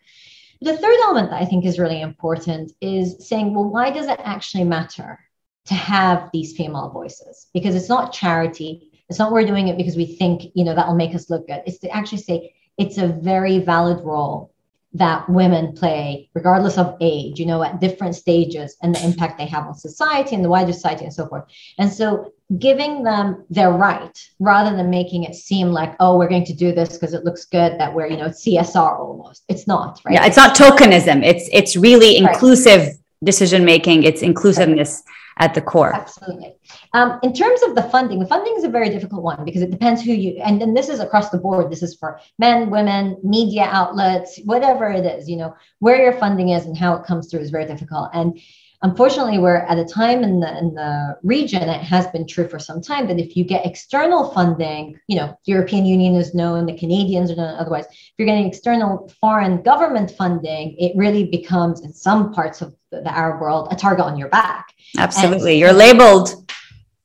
The 0.61 0.77
third 0.77 0.97
element 1.05 1.31
that 1.31 1.43
I 1.43 1.45
think 1.45 1.65
is 1.65 1.79
really 1.79 2.01
important 2.01 2.73
is 2.81 3.27
saying, 3.27 3.53
well, 3.53 3.69
why 3.69 3.91
does 3.91 4.07
it 4.07 4.21
actually 4.23 4.65
matter 4.65 5.19
to 5.67 5.75
have 5.75 6.31
these 6.33 6.57
female 6.57 6.91
voices? 6.91 7.49
Because 7.53 7.75
it's 7.75 7.89
not 7.89 8.13
charity. 8.13 8.91
It's 9.09 9.19
not 9.19 9.33
we're 9.33 9.45
doing 9.45 9.69
it 9.69 9.77
because 9.77 9.97
we 9.97 10.07
think, 10.07 10.53
you 10.55 10.65
know, 10.65 10.75
that'll 10.75 10.95
make 10.95 11.15
us 11.15 11.31
look 11.31 11.49
good. 11.49 11.63
It's 11.67 11.79
to 11.79 11.91
actually 11.91 12.23
say 12.23 12.55
it's 12.79 12.99
a 12.99 13.09
very 13.09 13.59
valid 13.59 14.05
role 14.05 14.55
that 14.95 15.29
women 15.29 15.73
play, 15.73 16.29
regardless 16.35 16.77
of 16.77 16.97
age, 17.01 17.41
you 17.41 17.47
know, 17.47 17.63
at 17.63 17.81
different 17.81 18.15
stages 18.15 18.77
and 18.83 18.95
the 18.95 19.05
impact 19.05 19.39
they 19.39 19.47
have 19.47 19.67
on 19.67 19.75
society 19.75 20.35
and 20.35 20.45
the 20.45 20.49
wider 20.49 20.73
society 20.73 21.05
and 21.05 21.15
so 21.15 21.27
forth. 21.27 21.45
And 21.79 21.91
so 21.91 22.33
giving 22.59 23.03
them 23.03 23.45
their 23.49 23.73
right 23.73 24.19
rather 24.39 24.77
than 24.77 24.91
making 24.91 25.25
it 25.25 25.35
seem 25.35 25.69
like, 25.69 25.95
oh, 26.01 26.19
we're 26.19 26.29
going 26.29 26.45
to 26.45 26.53
do 26.53 26.73
this 26.73 26.93
because 26.93 27.15
it 27.15 27.25
looks 27.25 27.47
good 27.47 27.81
that 27.81 27.95
we're, 27.95 28.07
you 28.07 28.19
know, 28.19 28.29
CSR 28.29 28.99
almost. 28.99 29.45
It's 29.49 29.67
not, 29.67 30.01
right? 30.05 30.15
Yeah, 30.15 30.27
it's 30.27 30.37
not 30.37 30.55
tokenism. 30.55 31.25
It's 31.25 31.49
it's 31.53 31.75
really 31.75 32.19
inclusive 32.19 32.81
right. 32.81 32.97
decision 33.25 33.65
making, 33.65 34.03
it's 34.03 34.21
inclusiveness. 34.21 35.03
Right 35.07 35.15
at 35.38 35.55
the 35.55 35.61
core. 35.61 35.95
Absolutely. 35.95 36.55
Um, 36.92 37.18
in 37.23 37.33
terms 37.33 37.62
of 37.62 37.75
the 37.75 37.83
funding, 37.85 38.18
the 38.18 38.27
funding 38.27 38.55
is 38.57 38.64
a 38.64 38.68
very 38.68 38.88
difficult 38.88 39.23
one 39.23 39.45
because 39.45 39.62
it 39.62 39.71
depends 39.71 40.03
who 40.03 40.12
you, 40.12 40.40
and 40.42 40.61
then 40.61 40.75
this 40.75 40.88
is 40.88 41.01
across 41.01 41.31
the 41.31 41.38
board. 41.38 41.71
This 41.71 41.83
is 41.83 41.95
for 41.95 42.21
men, 42.38 42.71
women, 42.71 43.18
media 43.23 43.68
outlets, 43.71 44.38
whatever 44.45 44.90
it 44.90 45.05
is, 45.05 45.29
you 45.29 45.37
know, 45.37 45.55
where 45.79 46.03
your 46.03 46.12
funding 46.12 46.51
is 46.51 46.66
and 46.66 46.77
how 46.77 46.95
it 46.95 47.05
comes 47.05 47.31
through 47.31 47.40
is 47.40 47.51
very 47.51 47.66
difficult. 47.66 48.11
And 48.12 48.38
unfortunately, 48.83 49.38
we're 49.38 49.57
at 49.57 49.79
a 49.79 49.85
time 49.85 50.23
in 50.25 50.40
the, 50.40 50.59
in 50.59 50.75
the 50.75 51.16
region, 51.23 51.68
it 51.68 51.83
has 51.83 52.07
been 52.09 52.27
true 52.27 52.49
for 52.49 52.59
some 52.59 52.81
time, 52.81 53.07
that 53.09 53.18
if 53.18 53.37
you 53.37 53.45
get 53.45 53.64
external 53.64 54.31
funding, 54.33 54.99
you 55.07 55.16
know, 55.16 55.29
the 55.47 55.53
European 55.53 55.87
Union 55.87 56.14
is 56.16 56.35
known, 56.35 56.66
the 56.66 56.77
Canadians 56.77 57.31
are 57.31 57.37
known, 57.37 57.57
otherwise, 57.59 57.87
if 57.87 58.12
you're 58.18 58.27
getting 58.27 58.47
external 58.47 59.12
foreign 59.21 59.62
government 59.62 60.11
funding, 60.11 60.77
it 60.79 60.92
really 60.97 61.25
becomes, 61.25 61.83
in 61.83 61.92
some 61.92 62.33
parts 62.33 62.61
of 62.61 62.75
the, 62.90 63.03
Arab 63.09 63.40
world, 63.40 63.68
a 63.71 63.77
target 63.77 64.05
on 64.05 64.18
your 64.18 64.29
back. 64.29 64.73
Absolutely. 64.99 65.53
And, 65.53 65.61
you're 65.61 65.73
labeled. 65.73 66.53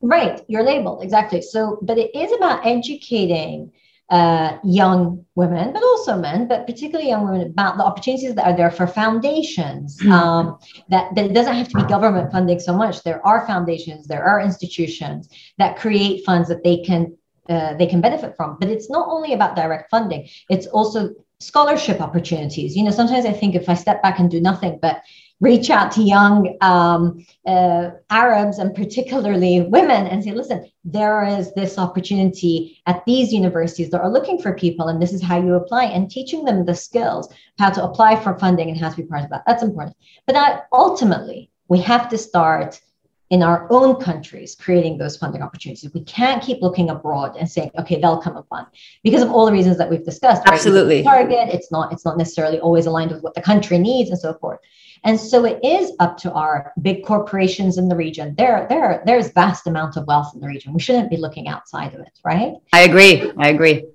Right. 0.02 0.44
You're 0.48 0.64
labeled. 0.64 1.04
Exactly. 1.04 1.42
So, 1.42 1.80
but 1.82 1.98
it 1.98 2.16
is 2.16 2.32
about 2.34 2.66
educating 2.66 3.72
uh, 4.10 4.58
young 4.64 5.26
women, 5.36 5.74
but 5.74 5.84
also 5.84 6.18
men, 6.18 6.48
but 6.48 6.66
particularly 6.66 7.10
young 7.10 7.26
women, 7.26 7.42
about 7.42 7.78
the 7.78 7.84
opportunities 7.84 8.34
that 8.36 8.46
are 8.46 8.56
there 8.56 8.72
for 8.72 8.88
foundations. 8.88 10.00
Hmm. 10.02 10.12
Um, 10.12 10.60
that, 10.90 11.14
that 11.16 11.34
doesn't 11.34 11.56
have 11.56 11.68
to 11.70 11.78
be 11.78 11.84
government 11.84 12.32
funding 12.32 12.60
so 12.60 12.74
much. 12.74 13.04
There 13.04 13.26
are 13.26 13.46
foundations, 13.46 14.08
there 14.08 14.24
are 14.24 14.40
institutions 14.40 15.30
that 15.58 15.78
create 15.78 16.26
funds 16.26 16.48
that 16.50 16.64
they 16.64 16.78
can 16.78 17.18
uh, 17.50 17.74
they 17.76 17.88
can 17.88 18.02
benefit 18.02 18.36
from. 18.36 18.58
But 18.60 18.68
it's 18.68 18.90
not 18.90 19.08
only 19.10 19.32
about 19.32 19.56
direct 19.56 19.90
funding; 19.90 20.28
it's 20.50 20.68
also 20.68 21.12
scholarship 21.40 22.02
opportunities. 22.02 22.76
You 22.76 22.84
know, 22.84 22.92
sometimes 22.92 23.26
I 23.26 23.32
think 23.32 23.56
if 23.56 23.70
I 23.70 23.74
step 23.74 24.04
back 24.04 24.20
and 24.20 24.30
do 24.30 24.42
nothing 24.42 24.80
but 24.82 25.02
reach 25.40 25.70
out 25.70 25.92
to 25.92 26.02
young 26.02 26.58
um, 26.62 27.26
uh, 27.46 27.92
Arabs 28.10 28.58
and 28.58 28.74
particularly 28.74 29.62
women 29.62 30.08
and 30.08 30.24
say, 30.24 30.32
listen, 30.32 30.70
there 30.84 31.24
is 31.24 31.54
this 31.54 31.78
opportunity 31.78 32.82
at 32.88 33.06
these 33.06 33.32
universities 33.32 33.92
that 33.92 34.02
are 34.02 34.10
looking 34.10 34.42
for 34.42 34.54
people, 34.56 34.88
and 34.88 35.02
this 35.02 35.14
is 35.14 35.22
how 35.22 35.40
you 35.42 35.54
apply, 35.54 35.86
and 35.86 36.10
teaching 36.10 36.44
them 36.44 36.66
the 36.66 36.74
skills, 36.74 37.32
how 37.60 37.70
to 37.70 37.84
apply 37.84 38.16
for 38.16 38.38
funding 38.40 38.70
and 38.70 38.80
how 38.80 38.90
to 38.90 38.98
be 38.98 39.04
part 39.04 39.24
of 39.24 39.30
that. 39.30 39.44
That's 39.46 39.64
important. 39.64 39.96
But 40.26 40.34
that 40.34 40.68
ultimately, 40.74 41.52
we 41.68 41.80
have 41.82 42.10
to 42.10 42.18
start 42.18 42.82
in 43.30 43.44
our 43.44 43.68
own 43.70 44.00
countries 44.02 44.56
creating 44.56 44.98
those 44.98 45.18
funding 45.18 45.42
opportunities. 45.42 45.94
We 45.94 46.04
can't 46.04 46.42
keep 46.42 46.62
looking 46.62 46.90
abroad 46.90 47.36
and 47.38 47.50
saying, 47.50 47.72
okay, 47.78 48.00
they'll 48.00 48.22
come 48.22 48.38
up 48.38 48.48
fund 48.50 48.68
because 49.04 49.22
of 49.22 49.30
all 49.32 49.46
the 49.46 49.52
reasons 49.52 49.78
that 49.78 49.90
we've 49.90 50.06
discussed. 50.06 50.44
Right? 50.46 50.54
Absolutely. 50.54 51.04
Target, 51.04 51.50
it's 51.54 51.70
not, 51.70 51.92
it's 51.92 52.06
not 52.06 52.18
necessarily 52.18 52.60
always 52.60 52.86
aligned 52.86 53.12
with 53.12 53.22
what 53.22 53.36
the 53.36 53.42
country 53.42 53.78
needs 53.78 54.10
and 54.10 54.18
so 54.18 54.34
forth. 54.36 54.60
And 55.04 55.20
so 55.20 55.46
it 55.46 55.60
is 55.64 55.94
up 56.00 56.18
to 56.20 56.32
our 56.32 56.74
big 56.82 57.06
corporations 57.06 57.78
in 57.78 57.88
the 57.88 57.96
region. 57.96 58.36
There, 58.38 58.66
there, 58.70 59.04
there's 59.06 59.32
vast 59.32 59.68
amount 59.68 59.98
of 59.98 60.06
wealth 60.08 60.34
in 60.34 60.42
the 60.42 60.48
region. 60.48 60.74
We 60.74 60.80
shouldn't 60.80 61.10
be 61.10 61.18
looking 61.18 61.48
outside 61.48 61.94
of 61.94 62.02
it, 62.02 62.20
right? 62.24 62.54
I 62.74 62.82
agree. 62.82 63.32
I 63.38 63.50
agree. 63.50 63.86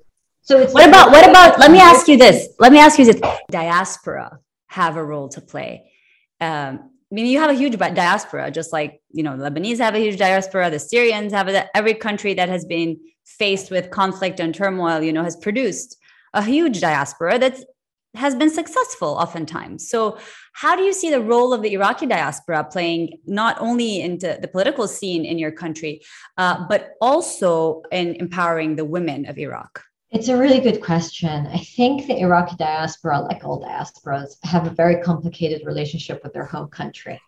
So 0.42 0.58
it's 0.58 0.74
what 0.74 0.88
about 0.88 1.12
what 1.12 1.28
about 1.28 1.60
let 1.60 1.70
me 1.70 1.78
ask 1.78 2.08
you 2.08 2.16
this. 2.16 2.48
Let 2.58 2.72
me 2.72 2.78
ask 2.78 2.98
you 2.98 3.04
this. 3.04 3.20
Diaspora 3.50 4.40
have 4.66 4.96
a 4.96 5.04
role 5.04 5.28
to 5.28 5.40
play. 5.40 5.92
Um, 6.40 6.90
I 7.12 7.14
mean, 7.14 7.26
you 7.26 7.38
have 7.38 7.50
a 7.50 7.54
huge 7.54 7.76
diaspora, 7.78 8.50
just 8.50 8.72
like 8.72 9.00
you 9.12 9.22
know, 9.22 9.32
Lebanese 9.32 9.78
have 9.78 9.94
a 9.94 10.00
huge 10.00 10.18
diaspora. 10.18 10.68
The 10.70 10.80
Syrians 10.80 11.32
have 11.32 11.48
a, 11.48 11.76
every 11.76 11.94
country 11.94 12.34
that 12.34 12.48
has 12.48 12.64
been 12.64 12.98
faced 13.24 13.70
with 13.70 13.90
conflict 13.90 14.40
and 14.40 14.52
turmoil, 14.52 15.00
you 15.00 15.12
know, 15.12 15.22
has 15.22 15.36
produced 15.36 15.96
a 16.34 16.42
huge 16.42 16.80
diaspora 16.80 17.38
that's 17.38 17.64
has 18.14 18.34
been 18.34 18.50
successful 18.50 19.08
oftentimes. 19.08 19.88
So, 19.88 20.18
how 20.52 20.76
do 20.76 20.82
you 20.82 20.92
see 20.92 21.10
the 21.10 21.20
role 21.20 21.54
of 21.54 21.62
the 21.62 21.72
Iraqi 21.72 22.06
diaspora 22.06 22.64
playing 22.64 23.18
not 23.26 23.56
only 23.58 24.02
into 24.02 24.38
the 24.40 24.48
political 24.48 24.86
scene 24.86 25.24
in 25.24 25.38
your 25.38 25.50
country, 25.50 26.02
uh, 26.36 26.66
but 26.68 26.92
also 27.00 27.82
in 27.90 28.14
empowering 28.16 28.76
the 28.76 28.84
women 28.84 29.26
of 29.26 29.38
Iraq? 29.38 29.82
It's 30.10 30.28
a 30.28 30.36
really 30.36 30.60
good 30.60 30.82
question. 30.82 31.46
I 31.46 31.56
think 31.56 32.06
the 32.06 32.20
Iraqi 32.20 32.56
diaspora, 32.56 33.20
like 33.20 33.44
all 33.44 33.62
diasporas, 33.62 34.36
have 34.44 34.66
a 34.66 34.70
very 34.70 35.02
complicated 35.02 35.66
relationship 35.66 36.22
with 36.22 36.34
their 36.34 36.44
home 36.44 36.68
country. 36.68 37.18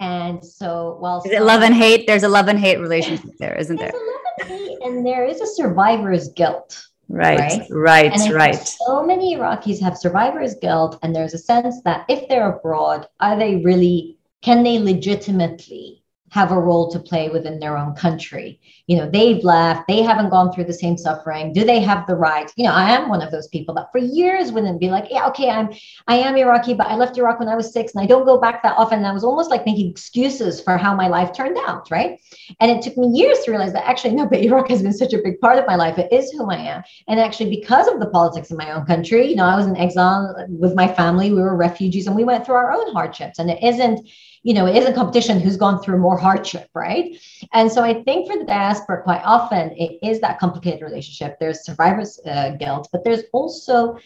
And 0.00 0.44
so, 0.44 0.96
while 1.00 1.22
is 1.24 1.32
it 1.32 1.42
love 1.42 1.62
and 1.62 1.74
hate? 1.74 2.06
There's 2.06 2.24
a 2.24 2.28
love 2.28 2.48
and 2.48 2.58
hate 2.58 2.78
relationship 2.78 3.30
there, 3.38 3.54
isn't 3.54 3.76
there? 3.76 3.90
There's 3.90 4.02
a 4.02 4.06
love 4.06 4.24
and 4.40 4.48
hate, 4.48 4.78
and 4.82 5.06
there 5.06 5.24
is 5.24 5.40
a 5.40 5.46
survivor's 5.46 6.28
guilt 6.28 6.86
Right, 7.08 7.62
right, 7.70 8.10
right. 8.10 8.32
right. 8.32 8.54
So 8.54 9.04
many 9.04 9.36
Iraqis 9.36 9.80
have 9.80 9.96
survivor's 9.96 10.54
guilt, 10.54 10.98
and 11.02 11.14
there's 11.14 11.34
a 11.34 11.38
sense 11.38 11.82
that 11.82 12.04
if 12.08 12.28
they're 12.28 12.56
abroad, 12.56 13.08
are 13.20 13.38
they 13.38 13.56
really, 13.56 14.18
can 14.42 14.62
they 14.62 14.78
legitimately 14.78 16.04
have 16.34 16.50
a 16.50 16.60
role 16.60 16.90
to 16.90 16.98
play 16.98 17.30
within 17.30 17.60
their 17.60 17.78
own 17.78 17.94
country. 17.94 18.60
You 18.86 18.98
know, 18.98 19.08
they've 19.08 19.42
left, 19.42 19.88
they 19.88 20.02
haven't 20.02 20.28
gone 20.28 20.52
through 20.52 20.64
the 20.64 20.72
same 20.72 20.98
suffering. 20.98 21.52
Do 21.52 21.64
they 21.64 21.80
have 21.80 22.06
the 22.06 22.14
right? 22.14 22.52
You 22.56 22.64
know, 22.64 22.72
I 22.72 22.90
am 22.90 23.08
one 23.08 23.22
of 23.22 23.30
those 23.30 23.48
people 23.48 23.74
that 23.76 23.90
for 23.90 23.98
years 23.98 24.52
wouldn't 24.52 24.78
be 24.78 24.90
like, 24.90 25.06
yeah, 25.10 25.26
okay, 25.28 25.48
I'm 25.48 25.70
I 26.06 26.16
am 26.16 26.36
Iraqi, 26.36 26.74
but 26.74 26.88
I 26.88 26.96
left 26.96 27.16
Iraq 27.16 27.38
when 27.38 27.48
I 27.48 27.56
was 27.56 27.72
six 27.72 27.94
and 27.94 28.02
I 28.02 28.06
don't 28.06 28.26
go 28.26 28.38
back 28.38 28.62
that 28.62 28.76
often. 28.76 28.98
And 28.98 29.06
I 29.06 29.12
was 29.12 29.24
almost 29.24 29.50
like 29.50 29.64
making 29.64 29.90
excuses 29.90 30.60
for 30.60 30.76
how 30.76 30.94
my 30.94 31.08
life 31.08 31.32
turned 31.32 31.56
out, 31.66 31.90
right? 31.90 32.20
And 32.60 32.70
it 32.70 32.82
took 32.82 32.98
me 32.98 33.08
years 33.08 33.38
to 33.40 33.50
realize 33.50 33.72
that 33.72 33.88
actually, 33.88 34.14
no, 34.14 34.26
but 34.26 34.40
Iraq 34.40 34.68
has 34.68 34.82
been 34.82 34.92
such 34.92 35.14
a 35.14 35.22
big 35.22 35.40
part 35.40 35.58
of 35.58 35.66
my 35.66 35.76
life. 35.76 35.98
It 35.98 36.12
is 36.12 36.30
who 36.32 36.50
I 36.50 36.56
am. 36.56 36.82
And 37.08 37.18
actually, 37.18 37.50
because 37.50 37.88
of 37.88 38.00
the 38.00 38.10
politics 38.10 38.50
in 38.50 38.58
my 38.58 38.70
own 38.72 38.84
country, 38.84 39.26
you 39.26 39.36
know, 39.36 39.46
I 39.46 39.56
was 39.56 39.66
in 39.66 39.76
exile 39.76 40.46
with 40.48 40.74
my 40.74 40.88
family, 40.88 41.32
we 41.32 41.40
were 41.40 41.56
refugees 41.56 42.06
and 42.06 42.16
we 42.16 42.24
went 42.24 42.44
through 42.44 42.56
our 42.56 42.72
own 42.72 42.92
hardships. 42.92 43.38
And 43.38 43.50
it 43.50 43.62
isn't 43.62 44.06
you 44.44 44.52
know, 44.52 44.66
it 44.66 44.76
is 44.76 44.84
a 44.84 44.92
competition 44.92 45.40
who's 45.40 45.56
gone 45.56 45.82
through 45.82 45.98
more 45.98 46.18
hardship, 46.18 46.68
right? 46.74 47.16
And 47.54 47.72
so 47.72 47.82
I 47.82 48.02
think 48.02 48.30
for 48.30 48.38
the 48.38 48.44
diaspora, 48.44 48.73
quite 48.80 49.22
often 49.24 49.70
it 49.72 49.98
is 50.02 50.20
that 50.20 50.38
complicated 50.38 50.82
relationship. 50.82 51.38
There's 51.38 51.64
survivor's 51.64 52.20
uh, 52.26 52.50
guilt, 52.58 52.88
but 52.92 53.04
there's 53.04 53.22
also 53.32 53.98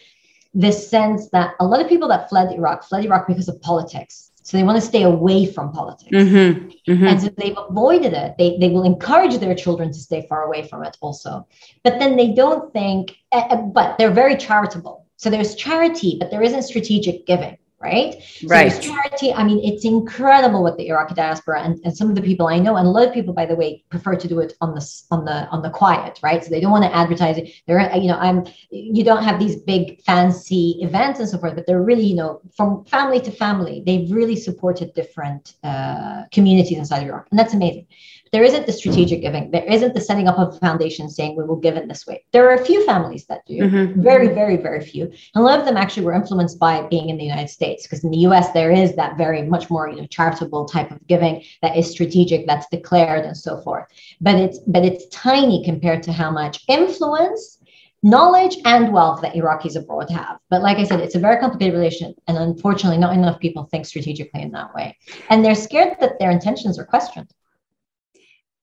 this 0.53 0.89
sense 0.89 1.29
that 1.29 1.53
a 1.59 1.65
lot 1.65 1.81
of 1.81 1.87
people 1.87 2.07
that 2.07 2.29
fled 2.29 2.51
Iraq 2.51 2.83
fled 2.83 3.05
Iraq 3.05 3.27
because 3.27 3.47
of 3.47 3.61
politics. 3.61 4.31
So 4.41 4.57
they 4.57 4.63
want 4.63 4.77
to 4.77 4.81
stay 4.81 5.03
away 5.03 5.45
from 5.45 5.71
politics. 5.71 6.11
Mm-hmm, 6.11 6.91
mm-hmm. 6.91 7.05
And 7.05 7.21
so 7.21 7.29
they've 7.37 7.57
avoided 7.69 8.13
it. 8.13 8.35
They, 8.39 8.57
they 8.57 8.69
will 8.69 8.83
encourage 8.83 9.37
their 9.37 9.53
children 9.53 9.89
to 9.89 9.99
stay 9.99 10.25
far 10.27 10.43
away 10.43 10.67
from 10.67 10.83
it 10.83 10.97
also. 11.01 11.45
But 11.83 11.99
then 11.99 12.15
they 12.15 12.31
don't 12.31 12.73
think, 12.73 13.15
uh, 13.31 13.57
but 13.57 13.99
they're 13.99 14.09
very 14.09 14.35
charitable. 14.35 15.05
So 15.17 15.29
there's 15.29 15.53
charity, 15.53 16.17
but 16.19 16.31
there 16.31 16.41
isn't 16.41 16.63
strategic 16.63 17.27
giving 17.27 17.57
right? 17.81 18.15
Right. 18.45 18.71
So 18.71 18.81
charity, 18.81 19.33
I 19.33 19.43
mean, 19.43 19.63
it's 19.63 19.85
incredible 19.85 20.61
what 20.63 20.77
the 20.77 20.87
Iraqi 20.89 21.13
diaspora 21.13 21.61
and, 21.61 21.79
and 21.83 21.95
some 21.95 22.09
of 22.09 22.15
the 22.15 22.21
people 22.21 22.47
I 22.47 22.59
know, 22.59 22.75
and 22.75 22.85
a 22.85 22.89
lot 22.89 23.07
of 23.07 23.13
people, 23.13 23.33
by 23.33 23.45
the 23.45 23.55
way, 23.55 23.83
prefer 23.89 24.15
to 24.15 24.27
do 24.27 24.39
it 24.39 24.53
on 24.61 24.73
the 24.73 25.03
on 25.11 25.25
the 25.25 25.47
on 25.47 25.61
the 25.61 25.69
quiet, 25.69 26.19
right? 26.21 26.43
So 26.43 26.49
they 26.49 26.59
don't 26.59 26.71
want 26.71 26.83
to 26.83 26.95
advertise 26.95 27.37
it. 27.37 27.51
They're, 27.67 27.95
you 27.95 28.07
know, 28.07 28.17
I'm 28.17 28.45
you 28.69 29.03
don't 29.03 29.23
have 29.23 29.39
these 29.39 29.57
big 29.57 30.01
fancy 30.01 30.77
events 30.81 31.19
and 31.19 31.29
so 31.29 31.37
forth, 31.37 31.55
but 31.55 31.65
they're 31.65 31.81
really, 31.81 32.05
you 32.05 32.15
know, 32.15 32.41
from 32.55 32.83
family 32.85 33.21
to 33.21 33.31
family, 33.31 33.81
they've 33.85 34.11
really 34.11 34.35
supported 34.35 34.93
different 34.93 35.55
uh, 35.63 36.23
communities 36.31 36.77
inside 36.77 37.03
Iraq, 37.03 37.27
and 37.31 37.39
that's 37.39 37.53
amazing 37.53 37.87
there 38.31 38.43
isn't 38.43 38.65
the 38.65 38.71
strategic 38.71 39.21
giving. 39.21 39.51
There 39.51 39.63
isn't 39.63 39.93
the 39.93 40.01
setting 40.01 40.27
up 40.27 40.37
of 40.37 40.55
a 40.55 40.59
foundation 40.59 41.09
saying 41.09 41.35
we 41.35 41.43
will 41.43 41.55
give 41.55 41.77
in 41.77 41.87
this 41.87 42.05
way. 42.05 42.23
There 42.31 42.49
are 42.49 42.55
a 42.55 42.65
few 42.65 42.85
families 42.85 43.25
that 43.25 43.45
do, 43.45 43.57
mm-hmm. 43.57 44.01
very, 44.01 44.27
very, 44.27 44.57
very 44.57 44.83
few. 44.83 45.05
And 45.05 45.13
a 45.35 45.41
lot 45.41 45.59
of 45.59 45.65
them 45.65 45.77
actually 45.77 46.05
were 46.05 46.13
influenced 46.13 46.59
by 46.59 46.83
being 46.87 47.09
in 47.09 47.17
the 47.17 47.23
United 47.23 47.49
States, 47.49 47.83
because 47.83 48.03
in 48.03 48.11
the 48.11 48.19
US 48.29 48.51
there 48.51 48.71
is 48.71 48.95
that 48.95 49.17
very 49.17 49.43
much 49.43 49.69
more 49.69 49.89
you 49.89 49.97
know 49.97 50.07
charitable 50.07 50.65
type 50.65 50.91
of 50.91 51.05
giving 51.07 51.43
that 51.61 51.75
is 51.75 51.89
strategic, 51.89 52.45
that's 52.45 52.67
declared 52.69 53.25
and 53.25 53.37
so 53.37 53.61
forth. 53.61 53.85
But 54.21 54.35
it's 54.35 54.59
but 54.59 54.85
it's 54.85 55.07
tiny 55.07 55.63
compared 55.63 56.03
to 56.03 56.11
how 56.11 56.31
much 56.31 56.63
influence 56.67 57.59
knowledge 58.01 58.57
and 58.65 58.93
wealth 58.93 59.21
that 59.21 59.33
Iraqis 59.33 59.75
abroad 59.75 60.09
have. 60.09 60.39
But 60.49 60.61
like 60.61 60.77
I 60.77 60.85
said, 60.85 61.01
it's 61.01 61.15
a 61.15 61.19
very 61.19 61.39
complicated 61.39 61.73
relation. 61.73 62.15
And 62.27 62.37
unfortunately, 62.37 62.97
not 62.97 63.13
enough 63.13 63.39
people 63.39 63.65
think 63.65 63.85
strategically 63.85 64.41
in 64.41 64.51
that 64.51 64.73
way. 64.73 64.97
And 65.29 65.43
they're 65.43 65.55
scared 65.55 65.97
that 65.99 66.17
their 66.19 66.31
intentions 66.31 66.79
are 66.79 66.85
questioned. 66.85 67.29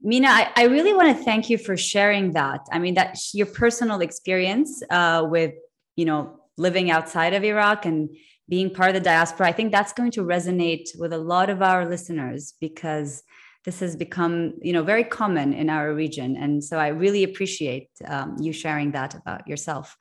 Mina, 0.02 0.28
I, 0.28 0.52
I 0.56 0.64
really 0.64 0.92
want 0.92 1.16
to 1.16 1.24
thank 1.24 1.48
you 1.50 1.58
for 1.58 1.76
sharing 1.76 2.32
that. 2.32 2.60
I 2.70 2.78
mean, 2.78 2.94
that 2.94 3.18
your 3.32 3.46
personal 3.46 4.00
experience 4.00 4.82
uh, 4.90 5.26
with, 5.28 5.54
you 5.96 6.04
know, 6.04 6.40
living 6.58 6.90
outside 6.90 7.34
of 7.34 7.44
Iraq 7.44 7.86
and 7.86 8.10
being 8.48 8.70
part 8.70 8.90
of 8.90 8.94
the 8.94 9.00
diaspora, 9.00 9.48
I 9.48 9.52
think 9.52 9.72
that's 9.72 9.92
going 9.92 10.12
to 10.12 10.22
resonate 10.22 10.88
with 10.98 11.12
a 11.12 11.18
lot 11.18 11.50
of 11.50 11.62
our 11.62 11.88
listeners 11.88 12.54
because 12.60 13.22
this 13.64 13.80
has 13.80 13.96
become, 13.96 14.54
you 14.62 14.72
know, 14.72 14.84
very 14.84 15.02
common 15.02 15.52
in 15.52 15.68
our 15.68 15.92
region. 15.92 16.36
And 16.36 16.62
so 16.62 16.78
I 16.78 16.88
really 16.88 17.24
appreciate 17.24 17.88
um, 18.06 18.36
you 18.40 18.52
sharing 18.52 18.92
that 18.92 19.14
about 19.14 19.48
yourself. 19.48 19.96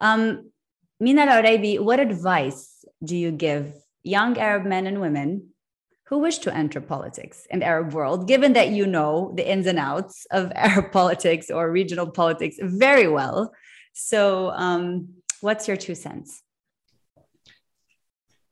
Um, 0.00 0.50
Mina 1.00 1.22
Al 1.22 1.84
what 1.84 2.00
advice 2.00 2.84
do 3.04 3.16
you 3.16 3.30
give 3.30 3.72
young 4.02 4.36
Arab 4.36 4.64
men 4.64 4.88
and 4.88 5.00
women 5.00 5.50
who 6.08 6.18
wish 6.18 6.38
to 6.38 6.54
enter 6.54 6.80
politics 6.80 7.46
in 7.50 7.58
the 7.58 7.66
Arab 7.66 7.92
world, 7.92 8.26
given 8.26 8.54
that 8.54 8.70
you 8.70 8.86
know 8.86 9.32
the 9.36 9.48
ins 9.48 9.66
and 9.66 9.78
outs 9.78 10.26
of 10.30 10.50
Arab 10.56 10.90
politics 10.90 11.50
or 11.50 11.70
regional 11.70 12.10
politics 12.10 12.56
very 12.60 13.08
well. 13.08 13.52
So, 13.92 14.50
um, 14.50 15.08
what's 15.40 15.68
your 15.68 15.76
two 15.76 15.94
cents? 15.94 16.42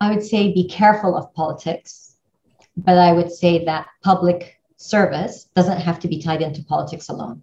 I 0.01 0.11
would 0.11 0.23
say 0.23 0.53
be 0.53 0.69
careful 0.69 1.17
of 1.17 1.33
politics, 1.33 2.17
but 2.77 2.99
I 2.99 3.13
would 3.13 3.33
say 3.33 3.65
that 3.65 3.87
public 4.05 4.61
service 4.77 5.49
doesn't 5.55 5.81
have 5.81 5.99
to 6.01 6.09
be 6.09 6.21
tied 6.21 6.43
into 6.43 6.63
politics 6.63 7.09
alone 7.09 7.43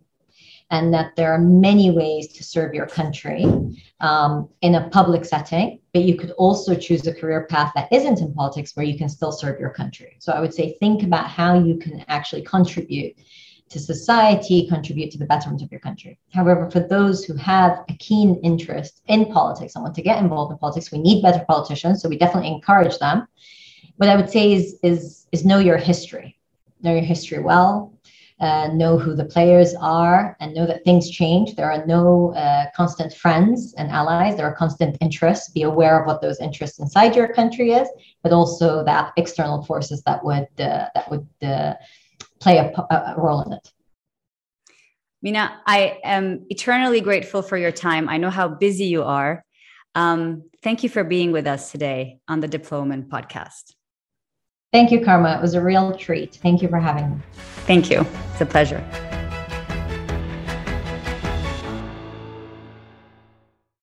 and 0.73 0.91
that 0.91 1.15
there 1.15 1.31
are 1.31 1.37
many 1.37 1.91
ways 1.91 2.29
to 2.29 2.43
serve 2.43 2.73
your 2.73 2.87
country 2.87 3.45
um, 3.99 4.49
in 4.61 4.73
a 4.73 4.89
public 4.89 5.23
setting, 5.23 5.79
but 5.93 6.01
you 6.01 6.15
could 6.17 6.31
also 6.31 6.73
choose 6.73 7.05
a 7.05 7.13
career 7.13 7.45
path 7.47 7.71
that 7.75 7.87
isn't 7.93 8.19
in 8.19 8.33
politics 8.33 8.75
where 8.75 8.85
you 8.85 8.97
can 8.97 9.07
still 9.07 9.31
serve 9.31 9.59
your 9.59 9.69
country. 9.69 10.15
So 10.17 10.33
I 10.33 10.39
would 10.41 10.51
say 10.51 10.75
think 10.79 11.03
about 11.03 11.27
how 11.27 11.63
you 11.63 11.77
can 11.77 12.03
actually 12.07 12.41
contribute 12.41 13.15
to 13.69 13.79
society, 13.79 14.67
contribute 14.67 15.11
to 15.11 15.19
the 15.19 15.27
betterment 15.27 15.61
of 15.61 15.69
your 15.71 15.79
country. 15.79 16.17
However, 16.33 16.71
for 16.71 16.79
those 16.79 17.23
who 17.23 17.35
have 17.35 17.85
a 17.87 17.93
keen 17.99 18.39
interest 18.43 19.03
in 19.07 19.27
politics 19.27 19.75
and 19.75 19.83
want 19.83 19.93
to 19.93 20.01
get 20.01 20.23
involved 20.23 20.51
in 20.51 20.57
politics, 20.57 20.91
we 20.91 20.97
need 20.97 21.21
better 21.21 21.45
politicians. 21.47 22.01
So 22.01 22.09
we 22.09 22.17
definitely 22.17 22.51
encourage 22.51 22.97
them. 22.97 23.27
What 23.97 24.09
I 24.09 24.15
would 24.15 24.31
say 24.31 24.53
is, 24.53 24.79
is, 24.81 25.27
is 25.31 25.45
know 25.45 25.59
your 25.59 25.77
history. 25.77 26.39
Know 26.81 26.93
your 26.93 27.03
history 27.03 27.39
well, 27.39 27.92
uh, 28.39 28.67
know 28.73 28.97
who 28.97 29.15
the 29.15 29.25
players 29.25 29.73
are 29.79 30.35
and 30.39 30.53
know 30.53 30.65
that 30.65 30.83
things 30.83 31.09
change. 31.09 31.55
There 31.55 31.71
are 31.71 31.85
no 31.85 32.33
uh, 32.33 32.65
constant 32.75 33.13
friends 33.13 33.73
and 33.77 33.89
allies. 33.91 34.37
There 34.37 34.47
are 34.47 34.55
constant 34.55 34.97
interests. 35.01 35.49
Be 35.49 35.63
aware 35.63 35.99
of 35.99 36.07
what 36.07 36.21
those 36.21 36.39
interests 36.39 36.79
inside 36.79 37.15
your 37.15 37.33
country 37.33 37.71
is, 37.71 37.87
but 38.21 38.31
also 38.31 38.83
that 38.85 39.13
external 39.17 39.63
forces 39.63 40.01
that 40.03 40.23
would 40.23 40.47
uh, 40.59 40.87
that 40.95 41.09
would 41.09 41.27
uh, 41.41 41.73
play 42.39 42.57
a, 42.57 42.71
a 42.93 43.15
role 43.17 43.41
in 43.43 43.53
it. 43.53 43.71
Mina, 45.21 45.61
I 45.65 45.99
am 46.03 46.45
eternally 46.49 46.99
grateful 46.99 47.41
for 47.41 47.57
your 47.57 47.71
time. 47.71 48.09
I 48.09 48.17
know 48.17 48.29
how 48.29 48.49
busy 48.49 48.85
you 48.85 49.03
are. 49.03 49.45
Um, 49.95 50.49
thank 50.61 50.83
you 50.83 50.89
for 50.89 51.05
being 51.05 51.31
with 51.31 51.47
us 51.47 51.71
today 51.71 52.19
on 52.27 52.41
the 52.41 52.49
Diplowoman 52.49 53.07
podcast. 53.07 53.73
Thank 54.73 54.91
you, 54.91 55.05
Karma. 55.05 55.37
It 55.37 55.41
was 55.41 55.53
a 55.53 55.61
real 55.61 55.95
treat. 55.95 56.39
Thank 56.41 56.63
you 56.63 56.67
for 56.67 56.79
having 56.79 57.11
me. 57.11 57.21
Thank 57.67 57.91
you. 57.91 58.07
It's 58.31 58.41
a 58.41 58.45
pleasure. 58.45 58.83